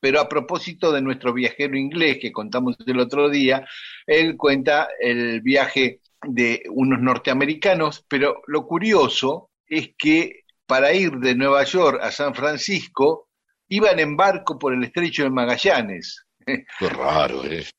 [0.00, 3.66] pero a propósito de nuestro viajero inglés que contamos el otro día,
[4.06, 11.34] él cuenta el viaje de unos norteamericanos, pero lo curioso es que para ir de
[11.34, 13.29] Nueva York a San Francisco
[13.70, 16.26] iban en barco por el estrecho de Magallanes.
[16.44, 17.72] Qué raro es.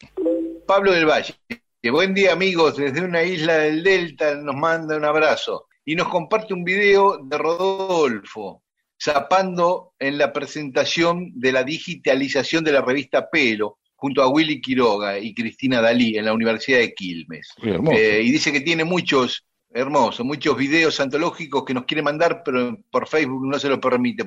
[0.66, 1.36] Pablo del Valle.
[1.82, 6.08] Que buen día amigos, desde una isla del Delta nos manda un abrazo y nos
[6.08, 8.64] comparte un video de Rodolfo
[9.02, 15.20] zapando en la presentación de la digitalización de la revista Pelo junto a Willy Quiroga
[15.20, 17.50] y Cristina Dalí en la Universidad de Quilmes.
[17.64, 22.78] Eh, y dice que tiene muchos, hermosos, muchos videos antológicos que nos quiere mandar, pero
[22.90, 24.26] por Facebook no se lo permite.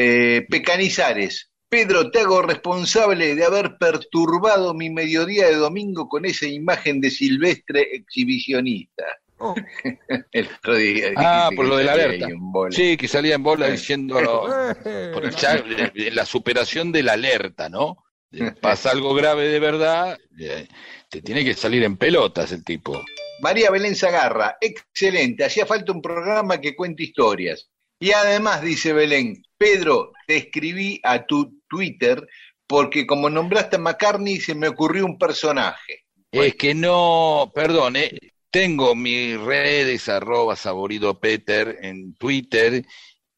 [0.00, 1.50] Eh, Pecanizares.
[1.68, 7.10] Pedro, te hago responsable de haber perturbado mi mediodía de domingo con esa imagen de
[7.10, 9.04] Silvestre exhibicionista.
[10.32, 11.96] El otro día Ah, por lo de la
[12.38, 12.70] bola.
[12.74, 13.72] Sí, que salía en bola Sí.
[13.72, 14.14] diciendo
[15.14, 15.64] por el chat,
[16.12, 18.04] la superación de la alerta, ¿no?
[18.62, 20.68] Pasa algo grave de verdad, eh,
[21.10, 23.02] te tiene que salir en pelotas el tipo.
[23.40, 27.68] María Belén Zagarra, excelente, hacía falta un programa que cuente historias.
[28.00, 32.26] Y además, dice Belén, Pedro, te escribí a tu Twitter
[32.66, 36.04] porque como nombraste a McCartney se me ocurrió un personaje.
[36.30, 38.16] Es que no, perdón, eh,
[38.50, 42.84] tengo mis redes arroba saborido Peter en Twitter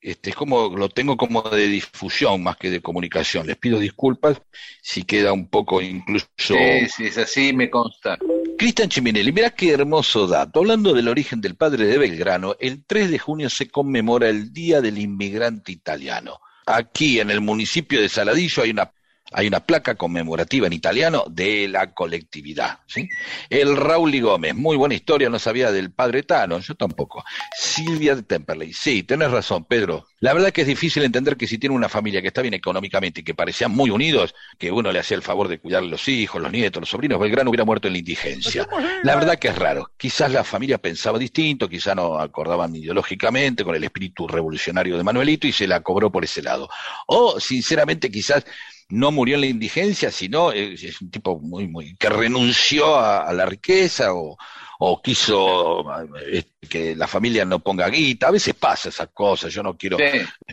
[0.01, 3.47] este, es como, lo tengo como de difusión más que de comunicación.
[3.47, 4.41] Les pido disculpas
[4.81, 6.27] si queda un poco incluso.
[6.37, 8.19] Sí, sí, es así, me consta.
[8.57, 10.61] Cristian Chiminelli, mirá qué hermoso dato.
[10.61, 14.81] Hablando del origen del padre de Belgrano, el 3 de junio se conmemora el Día
[14.81, 16.41] del Inmigrante Italiano.
[16.67, 18.91] Aquí en el municipio de Saladillo hay una
[19.33, 22.81] hay una placa conmemorativa en italiano de la colectividad.
[22.87, 23.09] ¿sí?
[23.49, 27.25] El Rauli Gómez, muy buena historia, no sabía del padre Tano, yo tampoco.
[27.57, 30.07] Silvia de Temperley, sí, tenés razón, Pedro.
[30.19, 33.21] La verdad que es difícil entender que si tiene una familia que está bien económicamente
[33.21, 36.09] y que parecían muy unidos, que uno le hacía el favor de cuidar a los
[36.09, 38.69] hijos, los nietos, los sobrinos, Belgrano hubiera muerto en la indigencia.
[39.03, 39.91] La verdad que es raro.
[39.97, 45.47] Quizás la familia pensaba distinto, quizás no acordaban ideológicamente con el espíritu revolucionario de Manuelito
[45.47, 46.69] y se la cobró por ese lado.
[47.07, 48.45] O, sinceramente, quizás
[48.91, 53.47] no murió en la indigencia, sino es, un tipo muy, muy, que renunció a, la
[53.47, 54.37] riqueza o,
[54.79, 55.85] o quiso
[56.31, 58.29] este, que la familia no ponga guita.
[58.29, 59.97] A veces pasa esas cosas, yo no quiero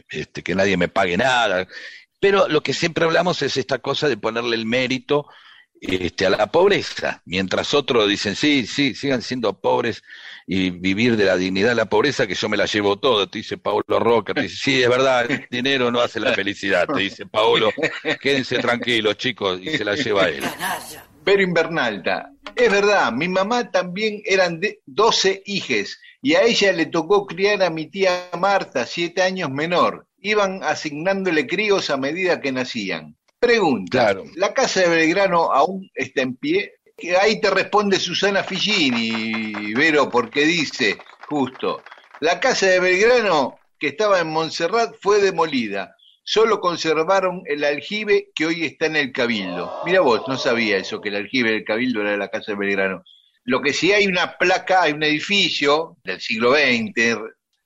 [0.09, 1.67] este, que nadie me pague nada.
[2.19, 5.27] Pero lo que siempre hablamos es esta cosa de ponerle el mérito
[5.81, 10.03] este, a la pobreza, mientras otros dicen, sí, sí, sigan siendo pobres
[10.45, 13.39] y vivir de la dignidad de la pobreza, que yo me la llevo todo, te
[13.39, 17.01] dice Paulo Roca, te dice, sí, es verdad, el dinero no hace la felicidad, te
[17.01, 17.71] dice Paulo,
[18.21, 20.43] quédense tranquilos chicos, y se la lleva él.
[21.23, 26.87] Pero Invernalta, es verdad, mi mamá también eran de 12 hijes y a ella le
[26.87, 30.07] tocó criar a mi tía Marta, siete años menor.
[30.19, 33.15] Iban asignándole críos a medida que nacían.
[33.39, 36.73] Pregunta, ¿la casa de Belgrano aún está en pie?
[37.21, 40.97] Ahí te responde Susana Figini, Vero, porque dice,
[41.29, 41.83] justo,
[42.19, 45.95] la casa de Belgrano que estaba en Montserrat fue demolida.
[46.23, 49.81] Solo conservaron el aljibe que hoy está en el Cabildo.
[49.85, 53.03] Mira vos, no sabía eso, que el aljibe del Cabildo era la casa de Belgrano.
[53.43, 57.17] Lo que sí hay una placa, hay un edificio del siglo XX,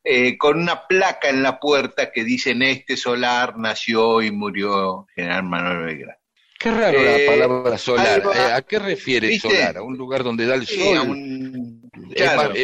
[0.04, 5.08] eh, con una placa en la puerta que dice en este solar nació y murió
[5.16, 6.22] General Manuel Belgrano.
[6.60, 8.22] Qué raro la eh, palabra solar.
[8.36, 9.78] Eh, ¿A qué refiere solar?
[9.78, 11.18] ¿A un lugar donde da el sol?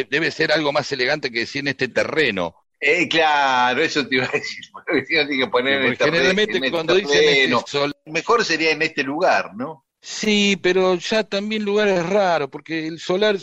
[0.08, 2.54] Debe ser algo más elegante que decir en este terreno.
[2.80, 4.64] Eh, claro, eso te iba a decir.
[5.08, 7.92] Tiene que poner en este generalmente este cuando dicen este sol...
[8.06, 9.84] Mejor sería en este lugar, ¿no?
[10.00, 13.36] Sí, pero ya también lugar es raro, porque el solar,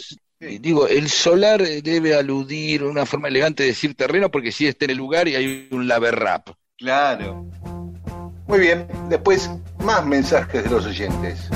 [0.61, 4.91] digo, el solar debe aludir una forma elegante de decir terreno, porque si está en
[4.91, 6.49] el lugar y hay un laberrap.
[6.77, 7.45] Claro.
[8.47, 11.49] Muy bien, después más mensajes de los oyentes.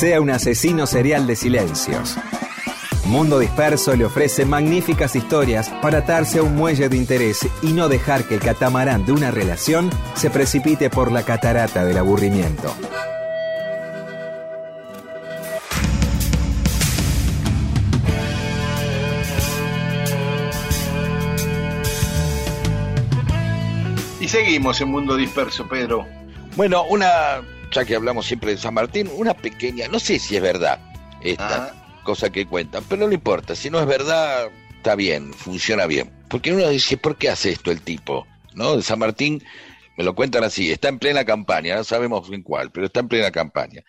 [0.00, 2.16] Sea un asesino serial de silencios.
[3.04, 7.86] Mundo Disperso le ofrece magníficas historias para atarse a un muelle de interés y no
[7.86, 12.74] dejar que el catamarán de una relación se precipite por la catarata del aburrimiento.
[24.18, 26.06] Y seguimos en Mundo Disperso, Pedro.
[26.56, 30.42] Bueno, una, ya que hablamos siempre de San Martín, una pequeña, no sé si es
[30.42, 30.80] verdad
[31.22, 36.10] esta, cosa que cuentan, pero no importa, si no es verdad, está bien, funciona bien.
[36.28, 38.26] Porque uno dice, ¿por qué hace esto el tipo?
[38.54, 38.76] ¿No?
[38.76, 39.44] De San Martín
[39.96, 43.08] me lo cuentan así, está en plena campaña, no sabemos en cuál, pero está en
[43.08, 43.82] plena campaña.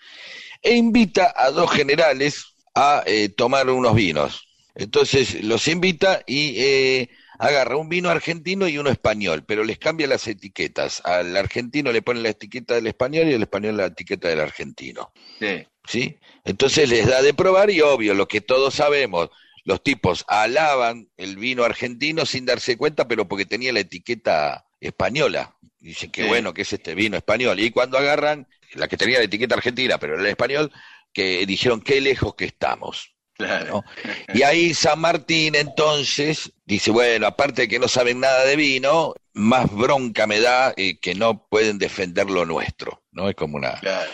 [0.61, 4.47] E invita a dos generales a eh, tomar unos vinos.
[4.75, 7.09] Entonces los invita y eh,
[7.41, 11.01] agarra un vino argentino y uno español, pero les cambia las etiquetas.
[11.03, 15.11] Al argentino le pone la etiqueta del español y al español la etiqueta del argentino.
[15.39, 15.67] Sí.
[15.87, 16.19] ¿Sí?
[16.45, 19.31] Entonces les da de probar y obvio, lo que todos sabemos,
[19.63, 25.55] los tipos alaban el vino argentino sin darse cuenta, pero porque tenía la etiqueta española.
[25.79, 26.27] Dicen que Sí.
[26.27, 27.59] bueno que es este vino español.
[27.59, 30.71] Y cuando agarran la que tenía la etiqueta argentina, pero era el español,
[31.11, 33.15] que dijeron qué lejos que estamos.
[33.47, 33.83] Claro.
[33.83, 34.33] ¿no?
[34.33, 39.13] Y ahí San Martín entonces dice, bueno, aparte de que no saben nada de vino,
[39.33, 43.29] más bronca me da eh, que no pueden defender lo nuestro, ¿no?
[43.29, 44.09] Es como una, Claro.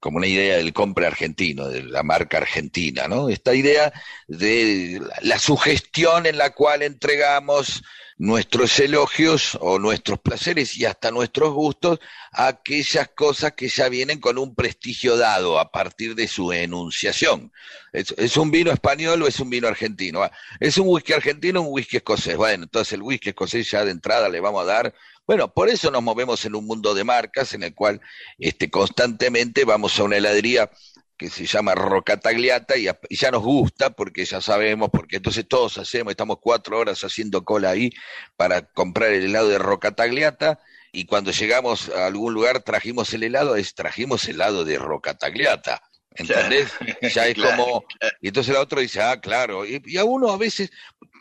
[0.00, 3.28] como una idea del compre argentino, de la marca argentina, ¿no?
[3.28, 3.92] Esta idea
[4.26, 7.82] de la sugestión en la cual entregamos
[8.18, 12.00] nuestros elogios o nuestros placeres y hasta nuestros gustos
[12.32, 17.52] a aquellas cosas que ya vienen con un prestigio dado a partir de su enunciación.
[17.92, 20.22] ¿Es, un vino español o es un vino argentino?
[20.22, 22.36] Ah, ¿Es un whisky argentino o un whisky escocés?
[22.36, 24.94] Bueno, entonces el whisky escocés ya de entrada le vamos a dar.
[25.24, 28.00] Bueno, por eso nos movemos en un mundo de marcas en el cual
[28.38, 30.70] este, constantemente vamos a una heladería
[31.18, 35.76] que se llama Rocatagliata y, y ya nos gusta porque ya sabemos, porque entonces todos
[35.76, 37.90] hacemos, estamos cuatro horas haciendo cola ahí
[38.36, 40.60] para comprar el helado de Rocatagliata
[40.92, 45.82] y cuando llegamos a algún lugar trajimos el helado, es trajimos helado de Rocatagliata.
[46.14, 46.72] ¿Entendés?
[47.14, 47.84] Ya es Claro, como...
[48.20, 49.64] Y entonces el otro dice, ah, claro.
[49.64, 50.70] Y, y a uno a veces,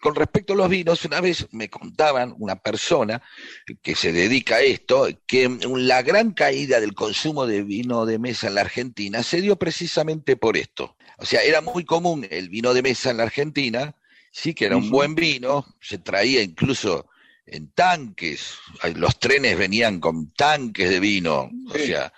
[0.08, 3.22] con respecto a los vinos, una vez me contaban una persona
[3.82, 8.48] que se dedica a esto, que la gran caída del consumo de vino de mesa
[8.48, 10.96] en la Argentina se dio precisamente por esto.
[11.18, 13.96] O sea, era muy común el vino de mesa en la Argentina,
[14.32, 17.10] sí que era un buen vino, se traía incluso
[17.46, 18.56] en tanques,
[18.96, 22.14] los trenes venían con tanques de vino, o sea,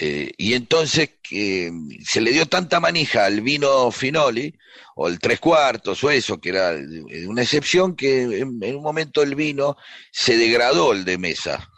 [0.00, 1.72] eh, y entonces que
[2.04, 4.54] se le dio tanta manija al vino Finoli,
[4.94, 8.82] o el tres cuartos, o eso, que era eh, una excepción, que en, en un
[8.82, 9.76] momento el vino
[10.10, 11.70] se degradó el de mesa,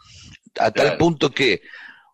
[0.59, 1.61] a tal punto que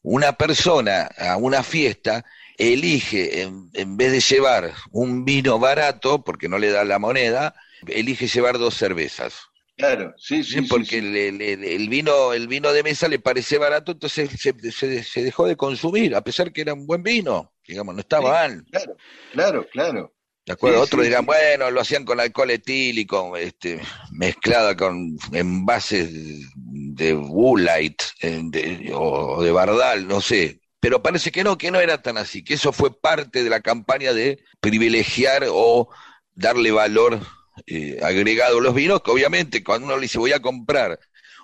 [0.03, 2.25] una persona a una fiesta
[2.57, 7.55] elige, en, en vez de llevar un vino barato, porque no le da la moneda,
[7.87, 9.50] elige llevar dos cervezas.
[9.81, 10.61] Claro, sí, sí.
[10.61, 11.01] Porque sí.
[11.01, 15.03] le- le- le- el vino el vino de mesa le parece barato, entonces se, se-
[15.03, 18.63] se dejó de consumir, a pesar que era un buen vino, digamos, no estaba mal.
[18.71, 18.95] Claro,
[19.33, 20.13] claro, claro.
[20.45, 20.81] ¿De acuerdo?
[20.81, 23.79] Otros dirán, bueno, lo hacían con alcohol etílico, este,
[24.11, 26.09] mezclada con envases
[26.55, 30.59] de Woolite eh, de- o de Bardal, no sé.
[30.79, 33.61] Pero parece que no, que no era tan así, que eso fue parte de la
[33.61, 35.89] campaña de privilegiar o
[36.33, 37.19] darle valor
[37.67, 40.99] eh, agregado los vinos, que obviamente cuando uno le dice voy a comprar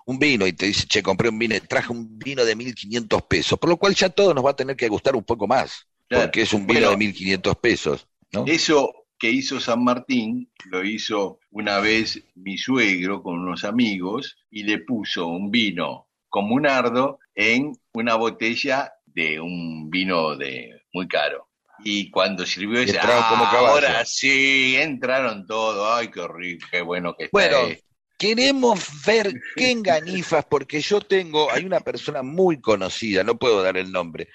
[0.05, 3.59] un vino y te dice, che, compré un vino, traje un vino de 1.500 pesos,
[3.59, 6.25] por lo cual ya todo nos va a tener que gustar un poco más, Claro.
[6.25, 8.07] porque es un vino Bueno, de 1.500 pesos.
[8.31, 8.45] ¿no?
[8.47, 14.63] Eso que hizo San Martín lo hizo una vez mi suegro con unos amigos y
[14.63, 21.46] le puso un vino comunardo en una botella de un vino de muy caro.
[21.83, 23.67] Y cuando sirvió ese, "Ah, caballo".
[23.67, 27.83] ahora sí, entraron todos, ay, qué rico, qué bueno que está Bueno, esto".
[28.17, 33.77] queremos ver qué enganifas, porque yo tengo, hay una persona muy conocida, no puedo dar
[33.77, 34.29] el nombre,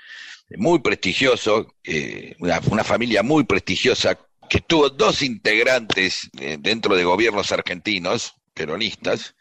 [0.56, 4.18] muy prestigioso, eh, una, una familia muy prestigiosa,
[4.48, 9.34] que tuvo dos integrantes eh, dentro de gobiernos argentinos, peronistas,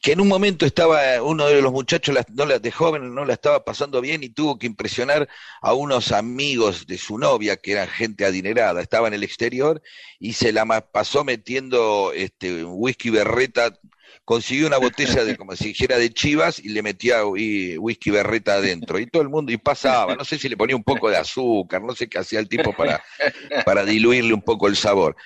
[0.00, 4.00] que en un momento estaba uno de los muchachos de joven no la estaba pasando
[4.00, 5.28] bien y tuvo que impresionar
[5.60, 9.82] a unos amigos de su novia que eran gente adinerada, estaba en el exterior
[10.20, 13.76] y se la pasó metiendo este whisky berreta,
[14.24, 18.54] consiguió una botella de como si dijera de Chivas y le metía whi- whisky berreta
[18.54, 21.16] adentro y todo el mundo y pasaba, no sé si le ponía un poco de
[21.16, 23.02] azúcar, no sé qué hacía el tipo para
[23.64, 25.16] para diluirle un poco el sabor.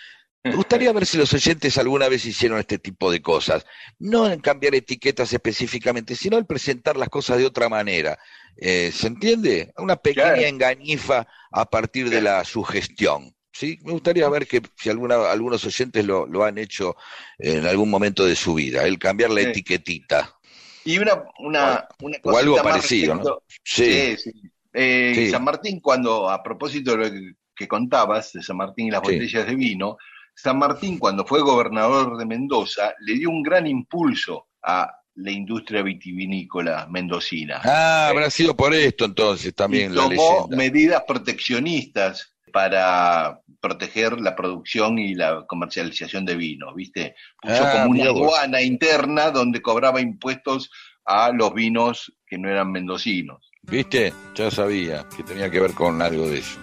[0.45, 3.64] Me gustaría ver si los oyentes alguna vez hicieron este tipo de cosas.
[3.99, 8.18] No en cambiar etiquetas específicamente, sino en presentar las cosas de otra manera.
[8.57, 9.72] Eh, ¿Se entiende?
[9.76, 13.34] Una pequeña engañifa a partir de la sugestión.
[13.53, 13.78] ¿sí?
[13.84, 16.97] Me gustaría ver que si alguna, algunos oyentes lo, lo, han hecho
[17.38, 20.36] en algún momento de su vida, el cambiar la etiquetita.
[20.84, 23.43] Y una, una, una o algo parecido, ¿no?
[23.62, 24.32] Sí, sí.
[24.72, 29.03] Eh, San Martín, cuando, a propósito de lo que, contabas, de San Martín y las
[29.03, 29.97] botellas de vino,
[30.34, 35.82] San Martín, cuando fue gobernador de Mendoza, le dio un gran impulso a la industria
[35.82, 37.60] vitivinícola mendocina.
[37.64, 44.98] Ah, habrá sido por esto entonces también la tomó medidas proteccionistas para proteger la producción
[44.98, 47.14] y la comercialización de vino, ¿viste?
[47.40, 50.70] Puso ah, como una aduana interna donde cobraba impuestos
[51.04, 53.50] a los vinos que no eran mendocinos.
[53.62, 54.12] ¿Viste?
[54.34, 56.58] Ya sabía que tenía que ver con algo de eso.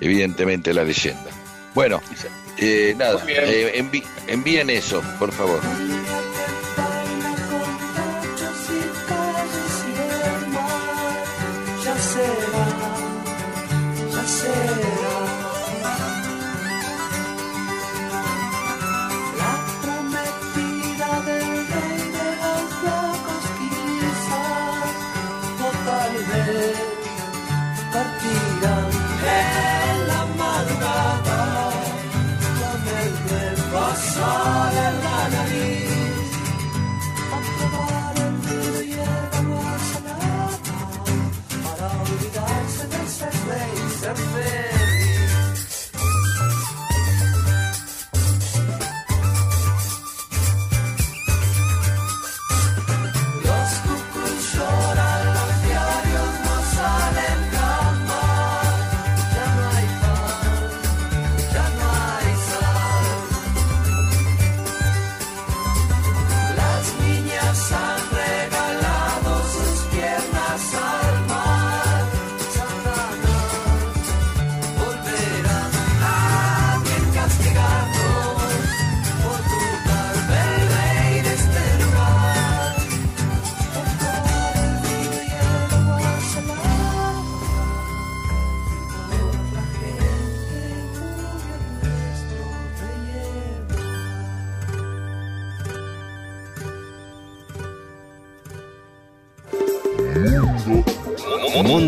[0.00, 1.43] Evidentemente la leyenda.
[1.74, 2.00] Bueno,
[2.58, 3.84] eh, nada, eh,
[4.28, 5.60] envíen eso, por favor.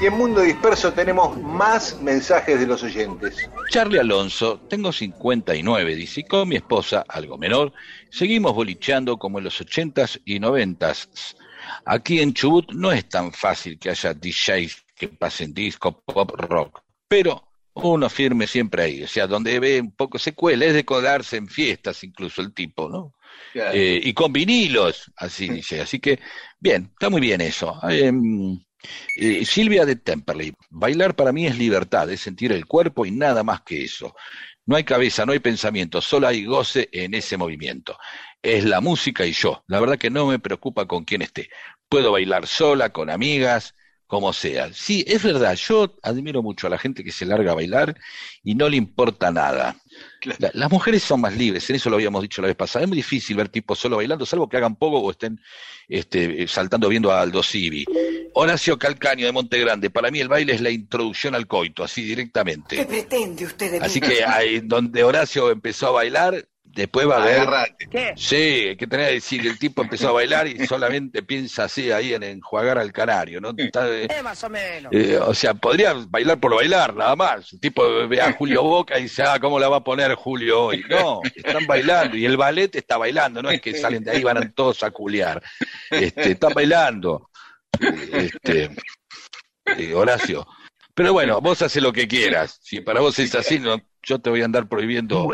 [0.00, 3.36] Y en Mundo Disperso tenemos más mensajes de los oyentes.
[3.68, 7.72] Charlie Alonso, tengo 59, dice, con mi esposa, algo menor,
[8.10, 11.36] seguimos bolicheando como en los 80s y 90s.
[11.84, 16.80] Aquí en Chubut no es tan fácil que haya DJs que pasen disco, pop, rock,
[17.06, 21.36] pero uno firme siempre ahí, o sea, donde ve un poco secuela, es de colarse
[21.36, 23.14] en fiestas incluso el tipo, ¿no?
[23.54, 25.80] Eh, y con vinilos, así dice.
[25.80, 26.20] Así que,
[26.58, 27.78] bien, está muy bien eso.
[27.88, 28.58] Em,
[29.16, 33.42] eh, Silvia de Temperley, bailar para mí es libertad, es sentir el cuerpo y nada
[33.42, 34.14] más que eso.
[34.66, 37.98] No hay cabeza, no hay pensamiento, solo hay goce en ese movimiento.
[38.42, 39.64] Es la música y yo.
[39.66, 41.50] La verdad que no me preocupa con quién esté.
[41.88, 43.74] Puedo bailar sola, con amigas,
[44.06, 44.72] como sea.
[44.72, 47.96] Sí, es verdad, yo admiro mucho a la gente que se larga a bailar
[48.42, 49.76] y no le importa nada.
[50.52, 52.84] Las mujeres son más libres, en eso lo habíamos dicho la vez pasada.
[52.84, 55.40] Es muy difícil ver tipos solo bailando, salvo que hagan poco o estén
[55.88, 57.84] este, saltando viendo a Aldo Civi.
[58.34, 62.02] Horacio Calcaño de Monte Grande, para mí el baile es la introducción al coito, así
[62.02, 62.76] directamente.
[62.76, 63.86] ¿Qué pretende usted de mí?
[63.86, 67.48] Así que ahí, donde Horacio empezó a bailar, Después va a ver.
[67.90, 68.12] ¿Qué?
[68.16, 71.90] Sí, hay que tener que decir, el tipo empezó a bailar y solamente piensa así
[71.90, 73.52] ahí en enjuagar al canario, ¿no?
[73.56, 74.92] Eh, más o menos.
[74.92, 77.52] Eh, o sea, podría bailar por bailar, nada más.
[77.52, 80.64] El tipo ve a Julio Boca y dice, ah, ¿cómo la va a poner Julio
[80.64, 80.84] hoy?
[80.88, 84.24] No, están bailando y el ballet está bailando, no es que salen de ahí y
[84.24, 85.42] van todos a culiar.
[85.90, 87.30] Este, están bailando.
[88.12, 88.70] Este,
[89.64, 90.46] eh, Horacio.
[90.94, 92.58] Pero bueno, vos haces lo que quieras.
[92.62, 95.30] Si para vos es así, no, yo te voy a andar prohibiendo.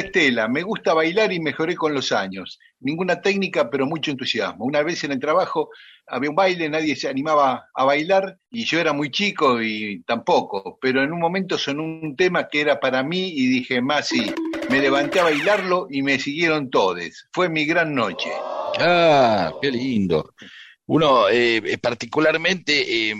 [0.00, 2.58] Estela, me gusta bailar y mejoré con los años.
[2.80, 4.64] Ninguna técnica, pero mucho entusiasmo.
[4.64, 5.70] Una vez en el trabajo
[6.06, 10.78] había un baile, nadie se animaba a bailar y yo era muy chico y tampoco,
[10.80, 14.32] pero en un momento sonó un tema que era para mí y dije, más sí,
[14.70, 17.28] me levanté a bailarlo y me siguieron todos.
[17.32, 18.30] Fue mi gran noche.
[18.78, 20.34] Ah, qué lindo
[20.88, 23.14] uno eh, eh, particularmente eh,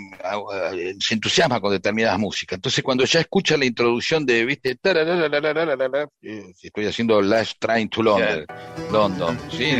[0.99, 2.57] se entusiasma con determinadas músicas.
[2.57, 4.77] Entonces, cuando ya escucha la introducción de, viste,
[6.61, 8.45] estoy haciendo Last Train to London,
[8.91, 9.73] London, ¿sí?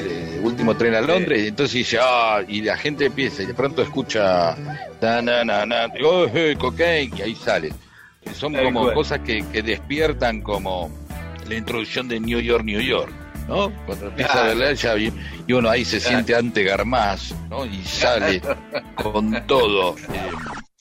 [0.43, 4.57] último tren a Londres, entonces dice, ah, y la gente empieza, y de pronto escucha,
[6.03, 6.27] oh,
[6.59, 7.71] cocaine, y ahí sale.
[8.33, 10.91] Son como cosas que, que despiertan como
[11.47, 13.26] la introducción de New York, New York.
[13.47, 13.71] ¿No?
[13.85, 15.13] Cuando empieza a leer ya y,
[15.53, 17.65] uno ahí se siente ante Garmaz, ¿no?
[17.65, 18.41] Y sale
[18.95, 19.97] con todo.
[19.97, 20.31] Eh,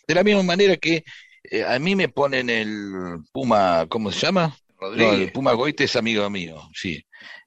[0.09, 1.05] de la misma manera que
[1.45, 4.57] eh, a mí me ponen el Puma, ¿cómo se llama?
[4.97, 7.06] el Puma Goite es amigo mío, sí.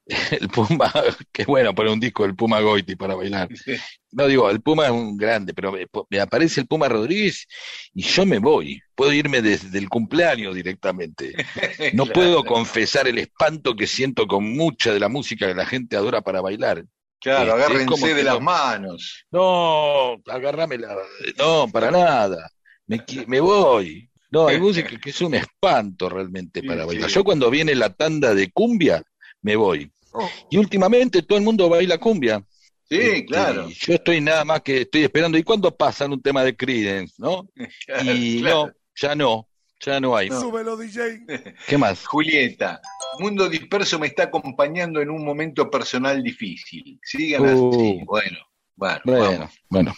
[0.31, 0.91] el Puma,
[1.31, 3.47] que bueno poner un disco del Puma Goiti para bailar.
[4.11, 5.71] No digo, el Puma es un grande, pero
[6.09, 7.47] me, aparece el Puma Rodríguez
[7.93, 8.81] y yo me voy.
[8.95, 11.33] Puedo irme desde el cumpleaños directamente.
[11.93, 15.95] No puedo confesar el espanto que siento con mucha de la música que la gente
[15.95, 16.83] adora para bailar.
[17.19, 19.25] Claro, este, agárrense de las manos.
[19.31, 20.95] No, agárrame la.
[21.37, 22.49] No, para nada.
[22.87, 24.09] Me, me voy.
[24.31, 27.09] No, hay música que es un espanto realmente para bailar.
[27.09, 29.03] Yo cuando viene la tanda de cumbia,
[29.41, 29.91] me voy.
[30.11, 30.29] Oh.
[30.49, 32.43] Y últimamente todo el mundo baila cumbia.
[32.89, 33.69] Sí, este, claro.
[33.69, 35.37] yo estoy nada más que estoy esperando.
[35.37, 37.47] ¿Y cuándo pasan un tema de Creedence, no?
[38.03, 39.47] y no, ya no,
[39.79, 40.29] ya no hay.
[40.29, 41.25] Súbelo, DJ.
[41.67, 42.05] ¿Qué más?
[42.05, 42.81] Julieta,
[43.19, 46.99] Mundo Disperso me está acompañando en un momento personal difícil.
[47.03, 47.57] Sigan así.
[47.57, 48.05] Uh.
[48.05, 48.39] Bueno,
[48.75, 49.95] bueno, bueno, bueno.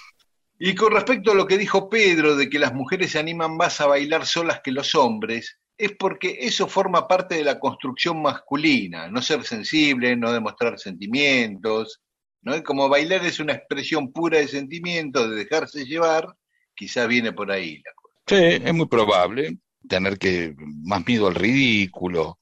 [0.59, 3.81] Y con respecto a lo que dijo Pedro de que las mujeres se animan más
[3.81, 9.07] a bailar solas que los hombres, es porque eso forma parte de la construcción masculina,
[9.07, 12.03] no ser sensible, no demostrar sentimientos,
[12.43, 12.61] ¿no?
[12.63, 16.27] Como bailar es una expresión pura de sentimientos, de dejarse llevar,
[16.75, 18.15] quizás viene por ahí la cosa.
[18.27, 19.57] Sí, es muy probable
[19.89, 22.37] tener que más miedo al ridículo.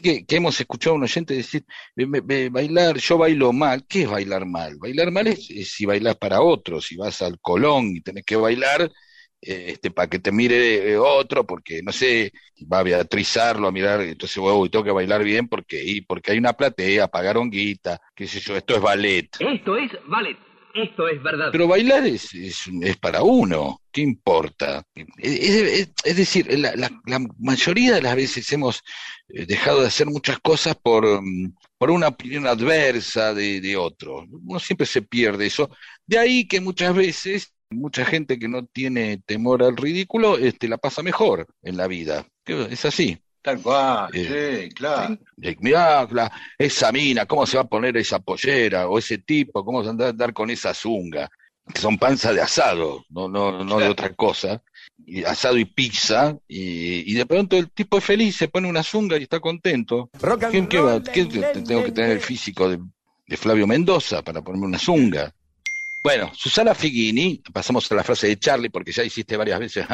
[0.00, 1.64] Que, que hemos escuchado a un oyente decir,
[2.52, 3.84] bailar, yo bailo mal.
[3.88, 4.76] ¿Qué es bailar mal?
[4.78, 8.36] Bailar mal es, es si bailas para otros, si vas al Colón y tenés que
[8.36, 8.92] bailar
[9.40, 12.32] este, para que te mire otro, porque no sé,
[12.70, 16.38] va a beatrizarlo, a mirar, entonces wow, tengo que bailar bien porque, y porque hay
[16.38, 19.28] una platea, pagaron guita, qué sé yo, esto es ballet.
[19.38, 20.36] Esto es ballet.
[20.72, 21.48] Esto es verdad.
[21.50, 24.84] Pero bailar es, es, para uno, ¿qué importa?
[25.16, 28.82] Es, decir, la, la, mayoría de las veces hemos
[29.28, 34.24] eh, dejado de hacer muchas cosas por, mm, por una opinión adversa de, de otro.
[34.30, 35.70] Uno siempre se pierde eso.
[36.06, 40.78] De ahí que muchas veces mucha gente que no tiene temor al ridículo este, la
[40.78, 42.26] pasa mejor en la vida.
[42.44, 43.18] Es así.
[43.42, 45.16] Tal cual, eh, sí, claro.
[46.58, 48.86] esa mina, ¿cómo se va a poner esa pollera?
[48.86, 51.30] O ese tipo, ¿cómo se va a andar con esa zunga?
[51.72, 54.62] Que son panza de asado, no, no, no de otra cosa.
[55.06, 59.16] Y asado y pizza, y, de pronto el tipo es feliz, se pone una zunga
[59.16, 60.10] y está contento.
[60.50, 61.02] ¿Quién, qué va?
[61.02, 62.78] tengo que tener el físico de,
[63.26, 65.32] de Flavio Mendoza para ponerme una zunga?
[66.02, 69.86] Bueno, Susana Figuini, pasamos a la frase de Charlie, porque ya hiciste varias veces,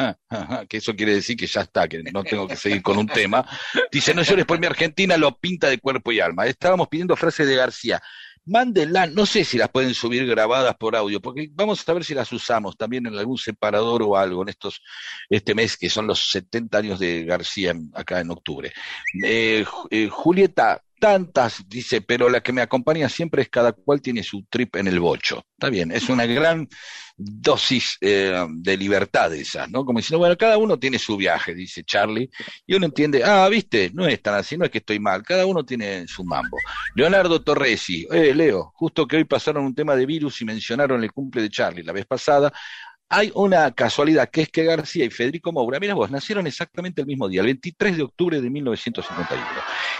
[0.69, 3.45] que eso quiere decir que ya está, que no tengo que seguir con un tema.
[3.91, 6.45] Dice, no llores por mi Argentina, lo pinta de cuerpo y alma.
[6.45, 8.01] Estábamos pidiendo frases de García.
[8.45, 12.13] Mándenla, no sé si las pueden subir grabadas por audio, porque vamos a ver si
[12.13, 14.81] las usamos también en algún separador o algo en estos,
[15.29, 18.71] este mes que son los 70 años de García acá en octubre.
[19.21, 24.23] Eh, eh, Julieta tantas, dice, pero la que me acompaña siempre es cada cual tiene
[24.23, 25.43] su trip en el bocho.
[25.53, 26.67] Está bien, es una gran
[27.17, 29.83] dosis eh, de libertad esa, ¿no?
[29.83, 32.29] Como diciendo, bueno, cada uno tiene su viaje, dice Charlie,
[32.65, 35.45] y uno entiende, ah, viste, no es tan así, no es que estoy mal, cada
[35.47, 36.57] uno tiene su mambo.
[36.95, 41.11] Leonardo Torresi, eh, Leo, justo que hoy pasaron un tema de virus y mencionaron el
[41.11, 42.53] cumple de Charlie la vez pasada,
[43.09, 47.07] hay una casualidad, que es que García y Federico Moura, mira vos, nacieron exactamente el
[47.07, 49.45] mismo día, el 23 de octubre de 1951.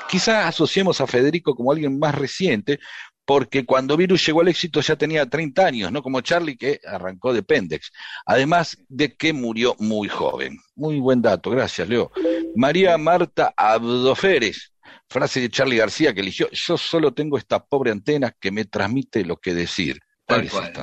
[0.09, 2.79] Quizá asociemos a Federico como alguien más reciente,
[3.25, 7.33] porque cuando Virus llegó al éxito ya tenía 30 años, no como Charlie que arrancó
[7.33, 7.91] de Pendex.
[8.25, 10.57] Además de que murió muy joven.
[10.75, 12.11] Muy buen dato, gracias, Leo.
[12.55, 14.73] María Marta Abdoferes,
[15.09, 19.25] frase de Charlie García que eligió, yo solo tengo esta pobre antena que me transmite
[19.25, 19.99] lo que decir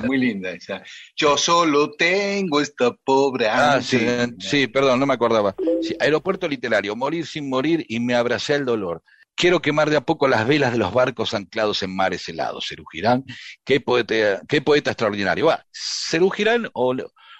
[0.03, 0.83] muy linda esa.
[1.15, 5.55] Yo solo tengo esta pobre ah, sí, perdón, no me acordaba.
[5.99, 9.03] aeropuerto literario, morir sin morir y me abracé el dolor.
[9.35, 12.67] Quiero quemar de a poco las velas de los barcos anclados en mares helados.
[12.69, 13.25] Cerugirán,
[13.65, 15.47] qué poeta, qué poeta extraordinario.
[15.47, 16.95] Va, Cerugirán o,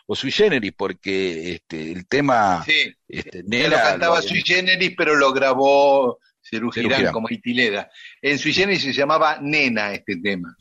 [0.05, 2.63] o Sui Generis, porque este, el tema...
[2.65, 7.89] Sí, este, lo cantaba Sui Generis, pero lo grabó Cerugirán, como Itileda.
[8.21, 10.53] En Sui Generis se llamaba Nena este tema.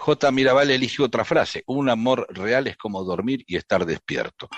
[0.00, 0.30] J.
[0.32, 4.48] Mirabal elige otra frase, un amor real es como dormir y estar despierto.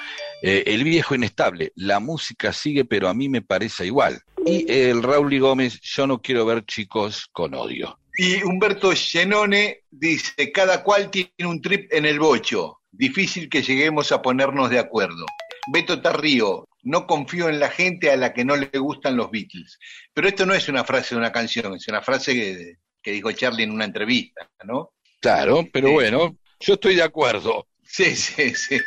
[0.41, 4.23] Eh, el viejo inestable, la música sigue pero a mí me parece igual.
[4.47, 7.99] Y el Raúl Gómez, yo no quiero ver chicos con odio.
[8.15, 12.81] Y Humberto Genone dice, cada cual tiene un trip en el bocho.
[12.93, 15.27] Difícil que lleguemos a ponernos de acuerdo.
[15.73, 19.79] Beto Tarrío, no confío en la gente a la que no le gustan los Beatles.
[20.15, 23.33] Pero esto no es una frase de una canción, es una frase que, que dijo
[23.33, 24.93] Charlie en una entrevista, ¿no?
[25.23, 27.69] Claro, pero bueno, yo estoy de acuerdo.
[27.85, 28.79] Sí, sí, sí.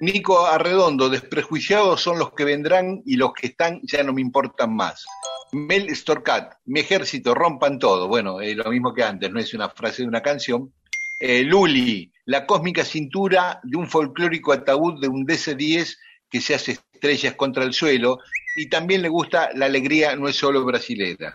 [0.00, 4.74] Nico Arredondo, desprejuiciados son los que vendrán y los que están ya no me importan
[4.74, 5.04] más.
[5.52, 8.08] Mel Storcat, mi ejército, rompan todo.
[8.08, 10.72] Bueno, eh, lo mismo que antes, no es una frase de una canción.
[11.20, 15.94] Eh, Luli, la cósmica cintura de un folclórico ataúd de un DC-10
[16.30, 18.18] que se hace estrellas contra el suelo.
[18.56, 21.32] Y también le gusta la alegría, no es solo brasilera.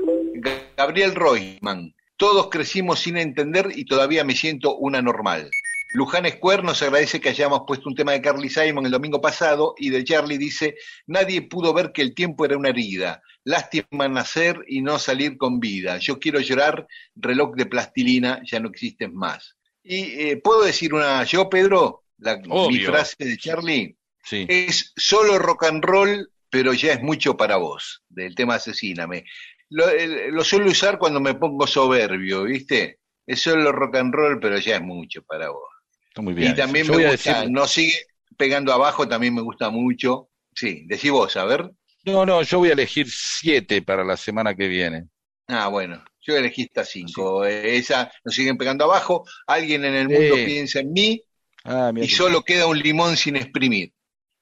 [0.75, 5.49] Gabriel Royman, todos crecimos sin entender y todavía me siento una normal.
[5.93, 9.73] Luján Square nos agradece que hayamos puesto un tema de Carly Simon el domingo pasado
[9.77, 10.75] y de Charlie dice,
[11.05, 13.21] nadie pudo ver que el tiempo era una herida.
[13.45, 15.97] Lástima nacer y no salir con vida.
[15.97, 19.55] Yo quiero llorar, reloj de plastilina, ya no existes más.
[19.81, 24.45] Y eh, puedo decir una, yo Pedro, la, mi frase de Charlie, Sí.
[24.49, 29.23] es solo rock and roll, pero ya es mucho para vos, del tema Asesíname.
[29.69, 29.85] Lo,
[30.31, 32.99] lo suelo usar cuando me pongo soberbio, ¿viste?
[33.25, 35.69] Es solo rock and roll, pero ya es mucho para vos.
[36.09, 36.51] Está muy bien.
[36.51, 37.95] Y también Yo me gusta, decir- no sigue
[38.37, 40.29] pegando abajo, también me gusta mucho.
[40.53, 41.71] Sí, decí vos, a ver.
[42.05, 45.09] No, no, yo voy a elegir siete para la semana que viene.
[45.47, 47.45] Ah, bueno, yo elegí esta cinco.
[47.45, 49.23] Eh, Esa nos siguen pegando abajo.
[49.47, 51.21] Alguien en el mundo piensa en mí
[51.65, 53.93] Ah, y solo queda un limón sin exprimir.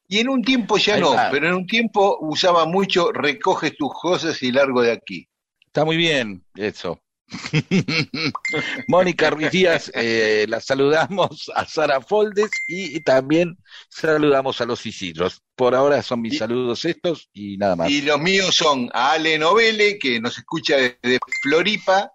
[0.07, 4.41] Y en un tiempo ya no, pero en un tiempo usaba mucho recoges tus cosas
[4.43, 5.27] y largo de aquí.
[5.65, 7.01] Está muy bien eso.
[8.87, 13.57] Mónica Ruiz Díaz, eh, la saludamos a Sara Foldes y, también
[13.89, 15.41] saludamos a los Isidros.
[15.55, 17.89] Por ahora son mis Y- saludos estos y nada más.
[17.89, 22.11] Y los míos son a Ale Novele, que nos escucha desde Floripa,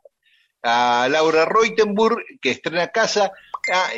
[0.62, 3.32] a Laura Reutenburg, que estrena casa,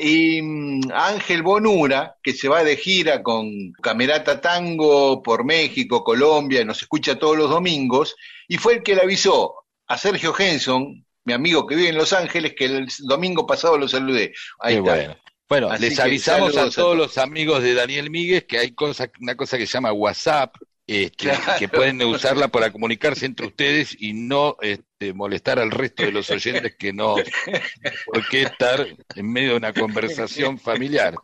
[0.00, 6.64] y mm, Ángel Bonura, que se va de gira con Camerata Tango por México, Colombia,
[6.64, 8.16] nos escucha todos los domingos,
[8.48, 9.54] y fue el que le avisó
[9.86, 13.88] a Sergio Henson, mi amigo que vive en Los Ángeles, que el domingo pasado lo
[13.88, 14.32] saludé.
[14.60, 14.94] Ahí Qué está.
[14.94, 15.16] bueno.
[15.48, 16.96] Bueno, Así les avisamos a todos.
[16.96, 20.54] los amigos de Daniel Míguez que hay cosa, una cosa que se llama WhatsApp,
[20.86, 21.58] este, Claro.
[21.58, 26.30] que pueden usarla para comunicarse entre ustedes y no este, molestar al resto de los
[26.30, 27.14] oyentes que no
[28.06, 31.14] por qué estar en medio de una conversación familiar.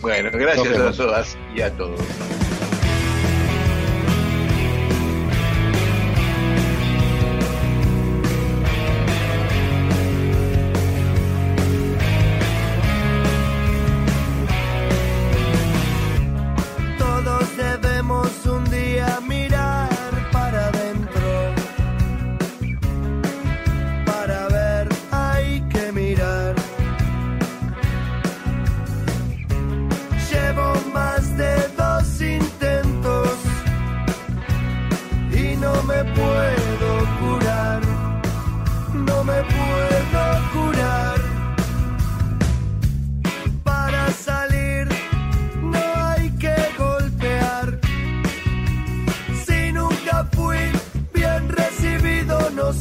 [0.00, 1.76] Bueno, gracias a todas y a.
[1.76, 2.00] Todos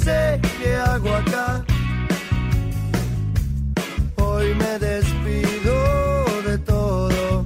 [0.07, 0.39] sé
[0.75, 1.47] hago acá.
[4.15, 5.75] Hoy me despido
[6.47, 7.45] de todo,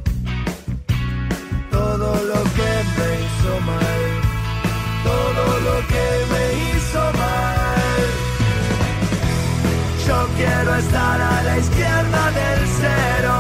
[1.77, 4.01] todo lo que me hizo mal,
[5.09, 8.03] todo lo que me hizo mal.
[10.07, 13.38] Yo quiero estar a la izquierda del cero.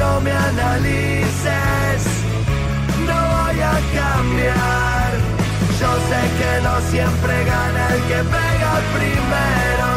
[0.00, 1.75] No me analices,
[6.90, 9.92] siempre gana el que pega primero.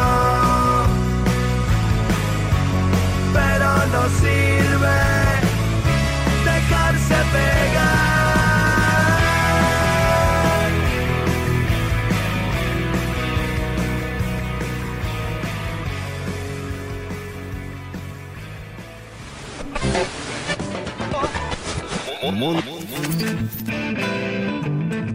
[3.32, 4.98] Pero no sirve
[6.44, 8.10] dejarse pegar.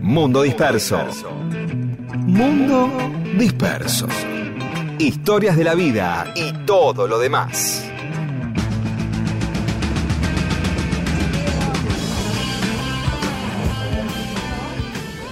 [0.02, 0.98] Mundo disperso.
[2.28, 2.90] Mundo
[3.38, 4.08] disperso.
[5.00, 7.84] Historias de la vida y todo lo demás.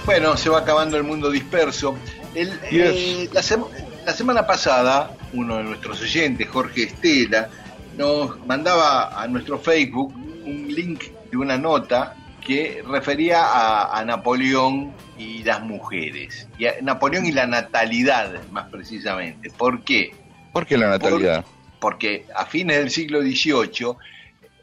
[0.06, 1.96] Bueno, se va acabando el mundo disperso.
[2.34, 3.68] El, eh, la, sema-
[4.04, 7.48] la semana pasada, uno de nuestros oyentes, Jorge Estela,
[7.96, 10.12] nos mandaba a nuestro Facebook
[10.44, 12.14] un link de una nota
[12.46, 16.48] que refería a, a Napoleón y las mujeres.
[16.58, 19.50] Y a Napoleón y la natalidad, más precisamente.
[19.50, 20.14] ¿Por qué?
[20.52, 21.44] ¿Por qué la natalidad?
[21.84, 23.94] porque a fines del siglo XVIII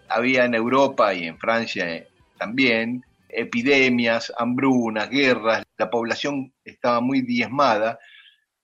[0.10, 7.22] había en Europa y en Francia eh, también epidemias, hambrunas, guerras, la población estaba muy
[7.22, 8.00] diezmada,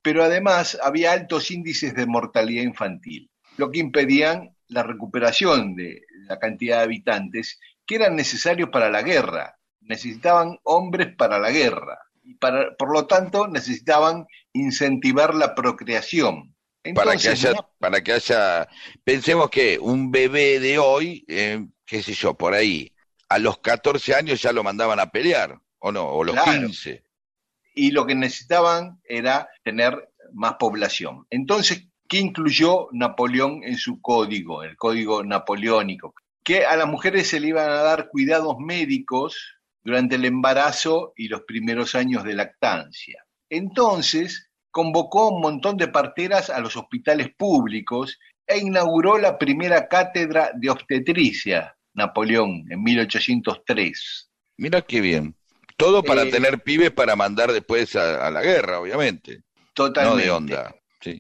[0.02, 6.39] pero además había altos índices de mortalidad infantil, lo que impedían la recuperación de la
[6.39, 9.58] cantidad de habitantes que eran necesarios para la guerra.
[9.82, 16.54] Necesitaban hombres para la guerra y para, por lo tanto necesitaban incentivar la procreación
[16.94, 18.68] para que haya, para que haya,
[19.04, 22.92] pensemos que un bebé de hoy, eh, qué sé yo, por ahí,
[23.30, 27.04] a los 14 años ya lo mandaban a pelear, o no, o los 15.
[27.76, 31.26] Y lo que necesitaban era tener más población.
[31.30, 36.14] Entonces, ¿qué incluyó Napoleón en su código, el código napoleónico?
[36.48, 41.28] Que a las mujeres se le iban a dar cuidados médicos durante el embarazo y
[41.28, 43.22] los primeros años de lactancia.
[43.49, 50.52] Entonces, convocó un montón de parteras a los hospitales públicos e inauguró la primera cátedra
[50.56, 54.30] de obstetricia, Napoleón, en 1803.
[54.56, 55.36] Mira qué bien.
[55.76, 59.41] Todo para eh, tener pibes para mandar después a, la guerra, obviamente.
[59.74, 60.18] Totalmente.
[60.18, 60.76] No de onda.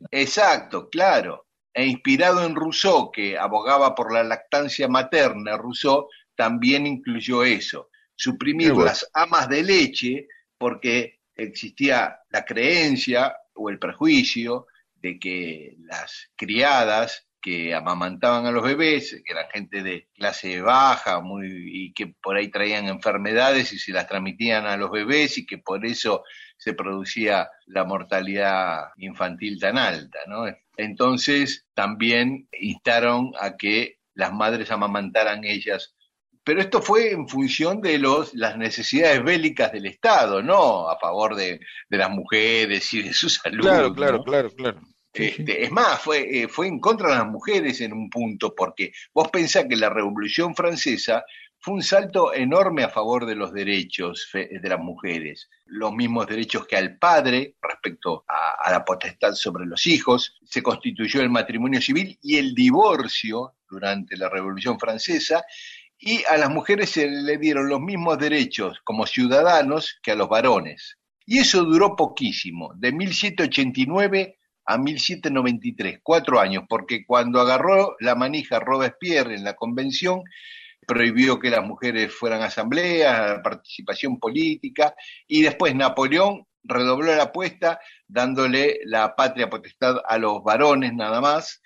[0.09, 1.46] Exacto, claro.
[1.77, 7.91] E inspirado en Rousseau, que abogaba por la lactancia materna, Rousseau también incluyó eso.
[8.15, 10.27] Suprimir las amas de leche,
[10.57, 18.63] porque existía la creencia o el prejuicio de que las criadas que amamantaban a los
[18.63, 23.77] bebés, que eran gente de clase baja muy, y que por ahí traían enfermedades y
[23.77, 26.23] se las transmitían a los bebés y que por eso
[26.57, 30.19] se producía la mortalidad infantil tan alta.
[30.25, 30.45] ¿no?
[30.77, 35.95] Entonces también instaron a que las madres amamantaran ellas
[36.47, 41.35] pero esto fue en función de los, las necesidades bélicas del Estado, no a favor
[41.35, 41.59] de,
[41.89, 43.63] las mujeres y de su salud.
[43.63, 44.79] Claro, claro, claro, claro.
[45.11, 48.93] Este, es más, fue, eh, fue en contra de las mujeres en un punto, porque
[49.13, 51.25] vos pensás que la Revolución Francesa
[51.59, 56.67] fue un salto enorme a favor de los derechos de las mujeres, los mismos derechos
[56.67, 62.17] que al padre respecto a, la potestad sobre los hijos, se constituyó el matrimonio civil
[62.21, 65.43] y el divorcio durante la Revolución Francesa,
[65.99, 70.29] y a las mujeres se le dieron los mismos derechos como ciudadanos que a los
[70.29, 70.97] varones.
[71.25, 78.59] Y eso duró poquísimo, de 1789 a 1793, cuatro años, porque cuando agarró la manija
[78.59, 80.23] Robespierre en la convención,
[80.87, 84.95] prohibió que las mujeres fueran a asambleas, a participación política,
[85.27, 91.61] y después Napoleón redobló la apuesta dándole la patria potestad a los varones nada más,